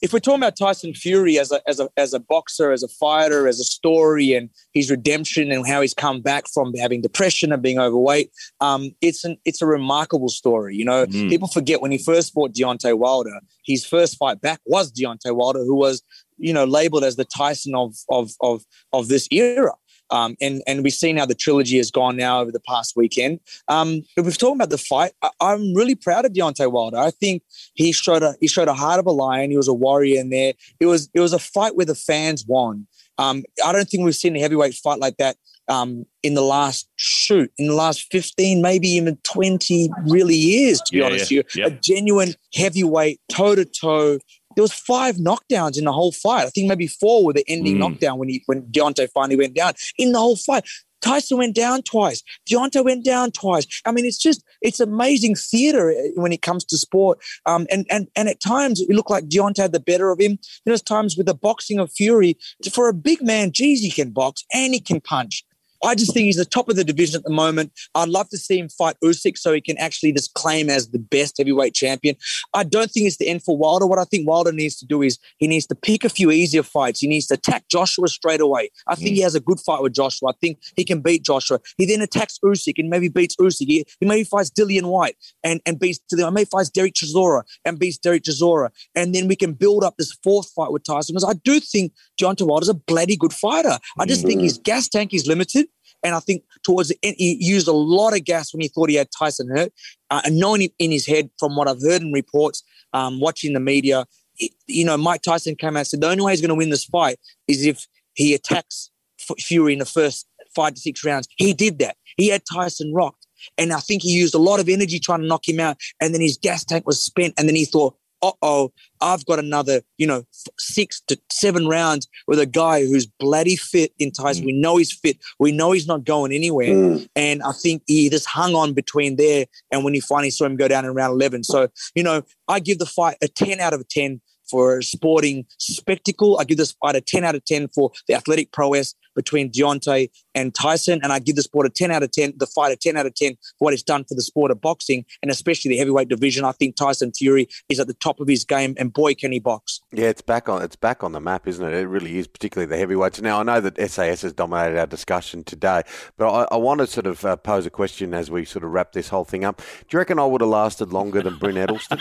if 0.00 0.12
we're 0.12 0.20
talking 0.20 0.40
about 0.40 0.56
Tyson 0.56 0.94
Fury 0.94 1.38
as 1.38 1.50
a 1.50 1.60
as 1.68 1.80
a 1.80 1.88
as 1.96 2.12
a 2.12 2.20
boxer, 2.20 2.72
as 2.72 2.82
a 2.82 2.88
fighter, 2.88 3.48
as 3.48 3.58
a 3.60 3.64
story, 3.64 4.32
and 4.32 4.50
his 4.72 4.90
redemption 4.90 5.50
and 5.50 5.66
how 5.66 5.80
he's 5.80 5.94
come 5.94 6.20
back 6.20 6.48
from 6.48 6.72
having 6.74 7.00
depression 7.00 7.52
and 7.52 7.62
being 7.62 7.78
overweight, 7.78 8.30
um, 8.60 8.90
it's 9.00 9.24
an 9.24 9.36
it's 9.44 9.62
a 9.62 9.66
remarkable 9.66 10.28
story. 10.28 10.76
You 10.76 10.84
know, 10.84 11.06
mm. 11.06 11.28
people 11.28 11.48
forget 11.48 11.80
when 11.80 11.90
he 11.90 11.98
first 11.98 12.32
fought 12.32 12.54
Deontay 12.54 12.96
Wilder, 12.96 13.40
his 13.64 13.84
first 13.84 14.16
fight 14.18 14.40
back 14.40 14.60
was 14.66 14.92
Deontay 14.92 15.34
Wilder, 15.34 15.60
who 15.60 15.74
was 15.74 16.02
you 16.36 16.52
know 16.52 16.64
labeled 16.64 17.04
as 17.04 17.16
the 17.16 17.24
Tyson 17.24 17.74
of 17.74 17.96
of 18.08 18.30
of 18.40 18.64
of 18.92 19.08
this 19.08 19.28
era. 19.30 19.72
Um, 20.10 20.36
and 20.40 20.62
and 20.66 20.82
we've 20.82 20.92
seen 20.92 21.16
how 21.16 21.26
the 21.26 21.34
trilogy 21.34 21.76
has 21.76 21.90
gone 21.90 22.16
now 22.16 22.40
over 22.40 22.52
the 22.52 22.60
past 22.60 22.94
weekend. 22.96 23.40
Um, 23.68 24.02
but 24.16 24.24
we've 24.24 24.38
talked 24.38 24.56
about 24.56 24.70
the 24.70 24.78
fight. 24.78 25.12
I, 25.22 25.52
am 25.52 25.74
really 25.74 25.94
proud 25.94 26.24
of 26.24 26.32
Deontay 26.32 26.70
Wilder. 26.70 26.98
I 26.98 27.10
think 27.10 27.42
he 27.74 27.92
showed 27.92 28.22
a 28.22 28.34
he 28.40 28.48
showed 28.48 28.68
a 28.68 28.74
heart 28.74 29.00
of 29.00 29.06
a 29.06 29.12
lion. 29.12 29.50
He 29.50 29.56
was 29.56 29.68
a 29.68 29.74
warrior 29.74 30.20
in 30.20 30.30
there. 30.30 30.54
It 30.80 30.86
was 30.86 31.08
it 31.14 31.20
was 31.20 31.32
a 31.32 31.38
fight 31.38 31.76
where 31.76 31.86
the 31.86 31.94
fans 31.94 32.44
won. 32.46 32.86
Um, 33.18 33.42
I 33.64 33.72
don't 33.72 33.88
think 33.88 34.04
we've 34.04 34.14
seen 34.14 34.36
a 34.36 34.40
heavyweight 34.40 34.74
fight 34.74 35.00
like 35.00 35.16
that 35.16 35.36
um, 35.68 36.06
in 36.22 36.34
the 36.34 36.42
last 36.42 36.88
shoot, 36.96 37.52
in 37.58 37.66
the 37.66 37.74
last 37.74 38.10
15, 38.10 38.62
maybe 38.62 38.88
even 38.88 39.18
20 39.24 39.90
really 40.06 40.34
years, 40.34 40.80
to 40.82 40.92
be 40.92 40.98
yeah, 40.98 41.06
honest 41.06 41.30
yeah. 41.30 41.38
with 41.38 41.56
you. 41.56 41.66
A 41.66 41.70
genuine 41.70 42.34
heavyweight, 42.54 43.20
toe 43.30 43.54
to 43.54 43.64
toe, 43.64 44.18
there 44.58 44.64
was 44.64 44.72
five 44.72 45.18
knockdowns 45.18 45.78
in 45.78 45.84
the 45.84 45.92
whole 45.92 46.10
fight. 46.10 46.44
I 46.44 46.50
think 46.50 46.66
maybe 46.66 46.88
four 46.88 47.24
were 47.24 47.32
the 47.32 47.44
ending 47.46 47.76
mm. 47.76 47.78
knockdown 47.78 48.18
when 48.18 48.28
he 48.28 48.42
when 48.46 48.62
Deontay 48.62 49.08
finally 49.12 49.36
went 49.36 49.54
down 49.54 49.74
in 49.96 50.10
the 50.10 50.18
whole 50.18 50.34
fight. 50.34 50.64
Tyson 51.00 51.38
went 51.38 51.54
down 51.54 51.82
twice. 51.82 52.24
Deontay 52.50 52.84
went 52.84 53.04
down 53.04 53.30
twice. 53.30 53.68
I 53.86 53.92
mean, 53.92 54.04
it's 54.04 54.18
just 54.18 54.42
it's 54.60 54.80
amazing 54.80 55.36
theater 55.36 55.94
when 56.16 56.32
it 56.32 56.42
comes 56.42 56.64
to 56.64 56.76
sport. 56.76 57.20
Um, 57.46 57.68
and 57.70 57.86
and 57.88 58.08
and 58.16 58.28
at 58.28 58.40
times 58.40 58.80
it 58.80 58.88
looked 58.88 59.10
like 59.10 59.28
Deontay 59.28 59.62
had 59.62 59.72
the 59.72 59.78
better 59.78 60.10
of 60.10 60.18
him. 60.18 60.40
There's 60.66 60.82
times 60.82 61.16
with 61.16 61.26
the 61.26 61.34
boxing 61.34 61.78
of 61.78 61.92
Fury. 61.92 62.36
For 62.72 62.88
a 62.88 62.92
big 62.92 63.22
man, 63.22 63.52
geez, 63.52 63.80
he 63.80 63.92
can 63.92 64.10
box 64.10 64.44
and 64.52 64.74
he 64.74 64.80
can 64.80 65.00
punch. 65.00 65.44
I 65.84 65.94
just 65.94 66.12
think 66.12 66.26
he's 66.26 66.36
the 66.36 66.44
top 66.44 66.68
of 66.68 66.76
the 66.76 66.84
division 66.84 67.16
at 67.16 67.24
the 67.24 67.30
moment. 67.30 67.72
I'd 67.94 68.08
love 68.08 68.28
to 68.30 68.38
see 68.38 68.58
him 68.58 68.68
fight 68.68 68.96
Usyk 69.02 69.38
so 69.38 69.52
he 69.52 69.60
can 69.60 69.78
actually 69.78 70.12
just 70.12 70.34
claim 70.34 70.68
as 70.70 70.90
the 70.90 70.98
best 70.98 71.36
heavyweight 71.38 71.74
champion. 71.74 72.16
I 72.54 72.64
don't 72.64 72.90
think 72.90 73.06
it's 73.06 73.18
the 73.18 73.28
end 73.28 73.42
for 73.42 73.56
Wilder. 73.56 73.86
What 73.86 73.98
I 73.98 74.04
think 74.04 74.28
Wilder 74.28 74.52
needs 74.52 74.76
to 74.80 74.86
do 74.86 75.02
is 75.02 75.18
he 75.38 75.46
needs 75.46 75.66
to 75.66 75.74
pick 75.74 76.04
a 76.04 76.08
few 76.08 76.30
easier 76.30 76.62
fights. 76.62 77.00
He 77.00 77.06
needs 77.06 77.26
to 77.28 77.34
attack 77.34 77.68
Joshua 77.68 78.08
straight 78.08 78.40
away. 78.40 78.70
I 78.86 78.94
think 78.94 79.10
mm. 79.10 79.14
he 79.16 79.20
has 79.20 79.34
a 79.34 79.40
good 79.40 79.60
fight 79.60 79.82
with 79.82 79.92
Joshua. 79.92 80.30
I 80.30 80.34
think 80.40 80.58
he 80.76 80.84
can 80.84 81.00
beat 81.00 81.24
Joshua. 81.24 81.60
He 81.76 81.86
then 81.86 82.00
attacks 82.00 82.38
Usyk 82.44 82.74
and 82.78 82.90
maybe 82.90 83.08
beats 83.08 83.36
Usyk. 83.36 83.66
He, 83.66 83.84
he 84.00 84.06
maybe 84.06 84.24
fights 84.24 84.50
Dillian 84.50 84.86
Whyte 84.86 85.16
and, 85.44 85.60
and 85.64 85.78
beats 85.78 86.00
Dillian. 86.12 86.26
I 86.26 86.30
may 86.30 86.44
fight 86.44 86.70
Derek 86.74 86.94
Chisora 86.94 87.42
and 87.64 87.78
beats 87.78 87.98
Derek 87.98 88.24
Chisora. 88.24 88.70
And 88.94 89.14
then 89.14 89.28
we 89.28 89.36
can 89.36 89.52
build 89.52 89.84
up 89.84 89.96
this 89.96 90.12
fourth 90.22 90.50
fight 90.50 90.72
with 90.72 90.84
Tyson 90.84 91.14
because 91.14 91.28
I 91.28 91.38
do 91.44 91.60
think 91.60 91.92
Deontay 92.20 92.46
Wilder's 92.46 92.68
a 92.68 92.74
bloody 92.74 93.16
good 93.16 93.32
fighter. 93.32 93.78
I 93.98 94.06
just 94.06 94.24
mm. 94.24 94.28
think 94.28 94.40
his 94.42 94.58
gas 94.58 94.88
tank 94.88 95.14
is 95.14 95.26
limited. 95.26 95.67
And 96.02 96.14
I 96.14 96.20
think 96.20 96.44
towards 96.62 96.88
the 96.88 96.98
end, 97.02 97.16
he 97.18 97.36
used 97.40 97.68
a 97.68 97.72
lot 97.72 98.14
of 98.14 98.24
gas 98.24 98.52
when 98.52 98.60
he 98.60 98.68
thought 98.68 98.88
he 98.88 98.96
had 98.96 99.08
Tyson 99.16 99.48
hurt. 99.48 99.72
Uh, 100.10 100.22
and 100.24 100.38
knowing 100.38 100.68
in 100.78 100.90
his 100.90 101.06
head, 101.06 101.30
from 101.38 101.56
what 101.56 101.68
I've 101.68 101.82
heard 101.82 102.02
in 102.02 102.12
reports, 102.12 102.62
um, 102.92 103.20
watching 103.20 103.52
the 103.52 103.60
media, 103.60 104.06
it, 104.38 104.52
you 104.66 104.84
know, 104.84 104.96
Mike 104.96 105.22
Tyson 105.22 105.56
came 105.56 105.76
out 105.76 105.80
and 105.80 105.86
said 105.86 106.00
the 106.00 106.08
only 106.08 106.24
way 106.24 106.32
he's 106.32 106.40
going 106.40 106.50
to 106.50 106.54
win 106.54 106.70
this 106.70 106.84
fight 106.84 107.18
is 107.48 107.66
if 107.66 107.86
he 108.14 108.34
attacks 108.34 108.90
Fury 109.38 109.72
in 109.72 109.78
the 109.80 109.84
first 109.84 110.26
five 110.54 110.74
to 110.74 110.80
six 110.80 111.04
rounds. 111.04 111.28
He 111.36 111.52
did 111.52 111.78
that. 111.80 111.96
He 112.16 112.28
had 112.28 112.42
Tyson 112.52 112.92
rocked. 112.92 113.26
And 113.56 113.72
I 113.72 113.78
think 113.78 114.02
he 114.02 114.10
used 114.10 114.34
a 114.34 114.38
lot 114.38 114.60
of 114.60 114.68
energy 114.68 114.98
trying 114.98 115.20
to 115.20 115.26
knock 115.26 115.48
him 115.48 115.60
out. 115.60 115.76
And 116.00 116.12
then 116.12 116.20
his 116.20 116.36
gas 116.36 116.64
tank 116.64 116.86
was 116.86 117.00
spent. 117.00 117.34
And 117.38 117.48
then 117.48 117.54
he 117.54 117.64
thought, 117.64 117.96
uh 118.22 118.32
oh, 118.42 118.72
I've 119.00 119.24
got 119.26 119.38
another, 119.38 119.82
you 119.96 120.06
know, 120.06 120.24
six 120.58 121.00
to 121.08 121.18
seven 121.30 121.68
rounds 121.68 122.08
with 122.26 122.38
a 122.38 122.46
guy 122.46 122.84
who's 122.84 123.06
bloody 123.06 123.56
fit 123.56 123.92
in 123.98 124.10
Tyson. 124.10 124.44
Mm. 124.44 124.46
We 124.46 124.60
know 124.60 124.76
he's 124.76 124.92
fit. 124.92 125.18
We 125.38 125.52
know 125.52 125.72
he's 125.72 125.86
not 125.86 126.04
going 126.04 126.32
anywhere. 126.32 126.68
Mm. 126.68 127.08
And 127.14 127.42
I 127.42 127.52
think 127.52 127.82
he 127.86 128.10
just 128.10 128.26
hung 128.26 128.54
on 128.54 128.72
between 128.72 129.16
there 129.16 129.46
and 129.70 129.84
when 129.84 129.94
he 129.94 130.00
finally 130.00 130.30
saw 130.30 130.46
him 130.46 130.56
go 130.56 130.68
down 130.68 130.84
in 130.84 130.94
round 130.94 131.12
11. 131.12 131.44
So, 131.44 131.68
you 131.94 132.02
know, 132.02 132.22
I 132.48 132.60
give 132.60 132.78
the 132.78 132.86
fight 132.86 133.16
a 133.22 133.28
10 133.28 133.60
out 133.60 133.72
of 133.72 133.86
10 133.88 134.20
for 134.50 134.82
sporting 134.82 135.46
spectacle. 135.58 136.38
I 136.38 136.44
give 136.44 136.58
this 136.58 136.72
fight 136.72 136.96
a 136.96 137.00
10 137.00 137.24
out 137.24 137.34
of 137.34 137.44
10 137.44 137.68
for 137.68 137.90
the 138.06 138.14
athletic 138.14 138.52
prowess 138.52 138.94
between 139.18 139.50
Deontay 139.50 140.08
and 140.36 140.54
Tyson. 140.54 141.00
And 141.02 141.12
I 141.12 141.18
give 141.18 141.34
the 141.34 141.42
sport 141.42 141.66
a 141.66 141.70
10 141.70 141.90
out 141.90 142.04
of 142.04 142.12
10, 142.12 142.34
the 142.36 142.46
fight 142.46 142.72
a 142.72 142.76
10 142.76 142.96
out 142.96 143.04
of 143.04 143.14
10 143.14 143.34
for 143.58 143.64
what 143.64 143.74
it's 143.74 143.82
done 143.82 144.04
for 144.04 144.14
the 144.14 144.22
sport 144.22 144.52
of 144.52 144.60
boxing 144.60 145.04
and 145.22 145.30
especially 145.30 145.70
the 145.70 145.76
heavyweight 145.76 146.08
division. 146.08 146.44
I 146.44 146.52
think 146.52 146.76
Tyson 146.76 147.10
Fury 147.12 147.48
is 147.68 147.80
at 147.80 147.88
the 147.88 147.94
top 147.94 148.20
of 148.20 148.28
his 148.28 148.44
game 148.44 148.74
and 148.78 148.92
boy 148.92 149.14
can 149.14 149.32
he 149.32 149.40
box. 149.40 149.80
Yeah, 149.92 150.06
it's 150.06 150.22
back 150.22 150.48
on 150.48 150.62
it's 150.62 150.76
back 150.76 151.02
on 151.02 151.12
the 151.12 151.20
map, 151.20 151.48
isn't 151.48 151.66
it? 151.66 151.74
It 151.74 151.88
really 151.88 152.18
is, 152.18 152.28
particularly 152.28 152.70
the 152.70 152.76
heavyweights. 152.76 153.20
Now 153.20 153.40
I 153.40 153.42
know 153.42 153.60
that 153.60 153.90
SAS 153.90 154.22
has 154.22 154.32
dominated 154.32 154.78
our 154.78 154.86
discussion 154.86 155.42
today, 155.42 155.82
but 156.16 156.30
I, 156.30 156.54
I 156.54 156.56
want 156.56 156.80
to 156.80 156.86
sort 156.86 157.06
of 157.06 157.24
uh, 157.24 157.36
pose 157.36 157.66
a 157.66 157.70
question 157.70 158.14
as 158.14 158.30
we 158.30 158.44
sort 158.44 158.64
of 158.64 158.70
wrap 158.70 158.92
this 158.92 159.08
whole 159.08 159.24
thing 159.24 159.44
up. 159.44 159.58
Do 159.58 159.96
you 159.96 159.98
reckon 159.98 160.20
I 160.20 160.26
would 160.26 160.42
have 160.42 160.50
lasted 160.50 160.92
longer 160.92 161.22
than 161.22 161.38
Brynne 161.38 161.66
Edelsten? 161.66 162.00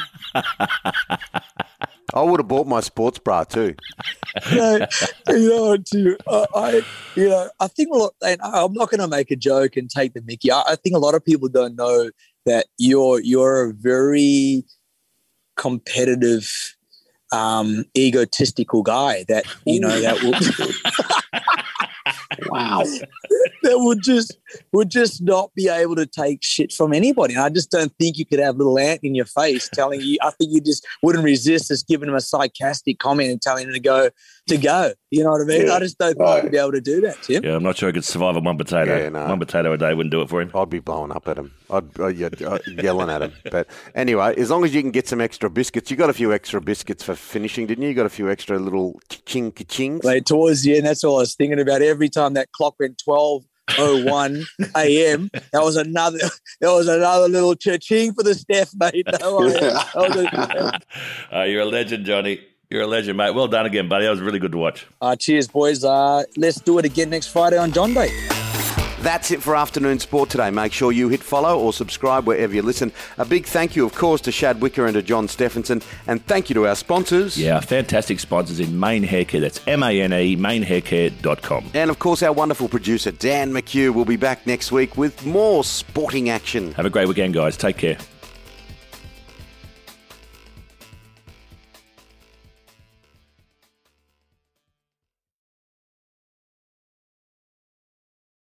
I 2.13 2.21
would 2.21 2.39
have 2.39 2.47
bought 2.47 2.67
my 2.67 2.79
sports 2.79 3.19
bra 3.19 3.43
too. 3.43 3.75
you 4.51 4.57
know, 4.57 4.87
you 5.29 5.49
know, 5.49 5.77
too, 5.77 6.17
uh, 6.27 6.45
I, 6.55 6.81
you 7.15 7.29
know, 7.29 7.49
I 7.59 7.67
think 7.67 7.89
a 7.93 7.97
lot, 7.97 8.13
and 8.25 8.39
I'm 8.41 8.73
not 8.73 8.89
going 8.89 9.01
to 9.01 9.07
make 9.07 9.31
a 9.31 9.35
joke 9.35 9.75
and 9.75 9.89
take 9.89 10.13
the 10.13 10.21
Mickey. 10.21 10.51
I, 10.51 10.63
I, 10.69 10.75
think 10.75 10.95
a 10.95 10.99
lot 10.99 11.15
of 11.15 11.25
people 11.25 11.49
don't 11.49 11.75
know 11.75 12.09
that 12.45 12.67
you're 12.77 13.19
you're 13.19 13.69
a 13.69 13.73
very 13.73 14.63
competitive, 15.57 16.75
um, 17.33 17.83
egotistical 17.97 18.83
guy. 18.83 19.25
That 19.27 19.45
you 19.65 19.79
know 19.79 19.99
that 19.99 20.21
will. 20.23 21.41
wow. 22.47 22.83
That 23.63 23.79
would 23.79 24.01
just 24.03 24.37
would 24.71 24.89
just 24.89 25.21
not 25.21 25.53
be 25.55 25.67
able 25.67 25.95
to 25.95 26.05
take 26.05 26.43
shit 26.43 26.71
from 26.71 26.93
anybody. 26.93 27.33
And 27.33 27.43
I 27.43 27.49
just 27.49 27.71
don't 27.71 27.93
think 27.99 28.17
you 28.17 28.25
could 28.25 28.39
have 28.39 28.57
little 28.57 28.77
ant 28.79 29.01
in 29.03 29.15
your 29.15 29.25
face 29.25 29.69
telling 29.73 30.01
you. 30.01 30.17
I 30.21 30.31
think 30.31 30.51
you 30.51 30.61
just 30.61 30.85
wouldn't 31.03 31.23
resist 31.23 31.67
just 31.69 31.87
giving 31.87 32.09
him 32.09 32.15
a 32.15 32.21
sarcastic 32.21 32.99
comment 32.99 33.31
and 33.31 33.41
telling 33.41 33.67
him 33.67 33.73
to 33.73 33.79
go 33.79 34.09
to 34.47 34.57
go. 34.57 34.93
You 35.11 35.23
know 35.23 35.31
what 35.31 35.41
I 35.41 35.45
mean? 35.45 35.67
Yeah. 35.67 35.73
I 35.73 35.79
just 35.79 35.97
don't 35.97 36.09
think 36.09 36.19
right. 36.19 36.43
you'd 36.43 36.51
be 36.51 36.57
able 36.57 36.71
to 36.73 36.81
do 36.81 37.01
that, 37.01 37.21
Tim. 37.23 37.43
Yeah, 37.43 37.55
I'm 37.55 37.63
not 37.63 37.77
sure 37.77 37.89
I 37.89 37.91
could 37.91 38.05
survive 38.05 38.35
on 38.37 38.43
one 38.43 38.57
potato. 38.57 38.97
Yeah, 38.97 39.09
no. 39.09 39.25
One 39.25 39.39
potato 39.39 39.71
a 39.73 39.77
day 39.77 39.93
wouldn't 39.93 40.11
do 40.11 40.21
it 40.21 40.29
for 40.29 40.41
him. 40.41 40.51
I'd 40.53 40.69
be 40.69 40.79
blowing 40.79 41.11
up 41.11 41.27
at 41.27 41.37
him. 41.37 41.53
I'd, 41.69 41.99
I'd, 41.99 42.21
I'd 42.21 42.41
uh, 42.43 42.59
yelling 42.67 43.09
at 43.09 43.21
him. 43.21 43.33
But 43.51 43.67
anyway, 43.95 44.35
as 44.37 44.49
long 44.49 44.63
as 44.63 44.73
you 44.73 44.81
can 44.81 44.91
get 44.91 45.07
some 45.07 45.21
extra 45.21 45.49
biscuits, 45.49 45.91
you 45.91 45.97
got 45.97 46.09
a 46.09 46.13
few 46.13 46.33
extra 46.33 46.61
biscuits 46.61 47.03
for 47.03 47.15
finishing, 47.15 47.67
didn't 47.67 47.83
you? 47.83 47.89
You 47.89 47.95
got 47.95 48.05
a 48.05 48.09
few 48.09 48.29
extra 48.29 48.59
little 48.59 48.99
ching 49.25 49.51
chings. 49.51 50.03
Like 50.03 50.25
towards 50.25 50.63
the 50.63 50.77
end, 50.77 50.85
that's 50.85 51.03
all 51.03 51.17
I 51.17 51.19
was 51.19 51.35
thinking 51.35 51.59
about. 51.59 51.81
Every 51.81 52.09
time 52.09 52.33
that 52.33 52.51
clock 52.51 52.75
went 52.79 53.01
twelve. 53.03 53.36
01 53.77 54.43
a.m. 54.75 55.29
That 55.51 55.63
was 55.63 55.75
another. 55.75 56.19
That 56.61 56.71
was 56.71 56.87
another 56.87 57.27
little 57.27 57.55
cha-ching 57.55 58.13
for 58.13 58.23
the 58.23 58.33
staff, 58.33 58.71
mate. 58.79 59.05
No, 59.19 59.47
uh, 61.39 61.43
you're 61.43 61.61
a 61.61 61.65
legend, 61.65 62.05
Johnny. 62.05 62.41
You're 62.69 62.83
a 62.83 62.87
legend, 62.87 63.17
mate. 63.17 63.31
Well 63.31 63.47
done 63.47 63.65
again, 63.65 63.87
buddy. 63.87 64.05
That 64.05 64.11
was 64.11 64.21
really 64.21 64.39
good 64.39 64.51
to 64.51 64.57
watch. 64.57 64.85
Uh, 65.01 65.15
cheers, 65.15 65.47
boys. 65.47 65.83
Uh, 65.83 66.23
let's 66.35 66.59
do 66.59 66.79
it 66.79 66.85
again 66.85 67.09
next 67.09 67.27
Friday 67.27 67.57
on 67.57 67.71
John 67.71 67.93
Day. 67.93 68.36
That's 69.07 69.31
it 69.31 69.41
for 69.41 69.55
afternoon 69.55 69.99
sport 69.99 70.29
today. 70.29 70.51
Make 70.51 70.73
sure 70.73 70.91
you 70.91 71.07
hit 71.07 71.23
follow 71.23 71.57
or 71.57 71.71
subscribe 71.71 72.27
wherever 72.27 72.53
you 72.53 72.61
listen. 72.61 72.91
A 73.17 73.23
big 73.23 73.45
thank 73.45 73.73
you, 73.73 73.85
of 73.85 73.95
course, 73.95 74.19
to 74.19 74.33
Shad 74.33 74.61
Wicker 74.61 74.85
and 74.85 74.95
to 74.95 75.01
John 75.01 75.27
Steffensen, 75.27 75.81
and 76.07 76.25
thank 76.25 76.49
you 76.49 76.55
to 76.55 76.67
our 76.67 76.75
sponsors. 76.75 77.39
Yeah, 77.39 77.61
fantastic 77.61 78.19
sponsors 78.19 78.59
in 78.59 78.77
Mane 78.77 79.05
Haircare. 79.05 79.39
That's 79.39 79.61
M 79.65 79.81
A 79.81 80.01
N 80.01 80.11
E, 80.11 80.35
manehaircare.com. 80.35 81.71
And 81.73 81.89
of 81.89 81.99
course, 81.99 82.21
our 82.21 82.33
wonderful 82.33 82.67
producer, 82.67 83.13
Dan 83.13 83.53
McHugh, 83.53 83.93
will 83.93 84.03
be 84.03 84.17
back 84.17 84.45
next 84.45 84.73
week 84.73 84.97
with 84.97 85.25
more 85.25 85.63
sporting 85.63 86.29
action. 86.29 86.73
Have 86.73 86.85
a 86.85 86.89
great 86.89 87.07
weekend, 87.07 87.33
guys. 87.33 87.55
Take 87.55 87.77
care. 87.77 87.97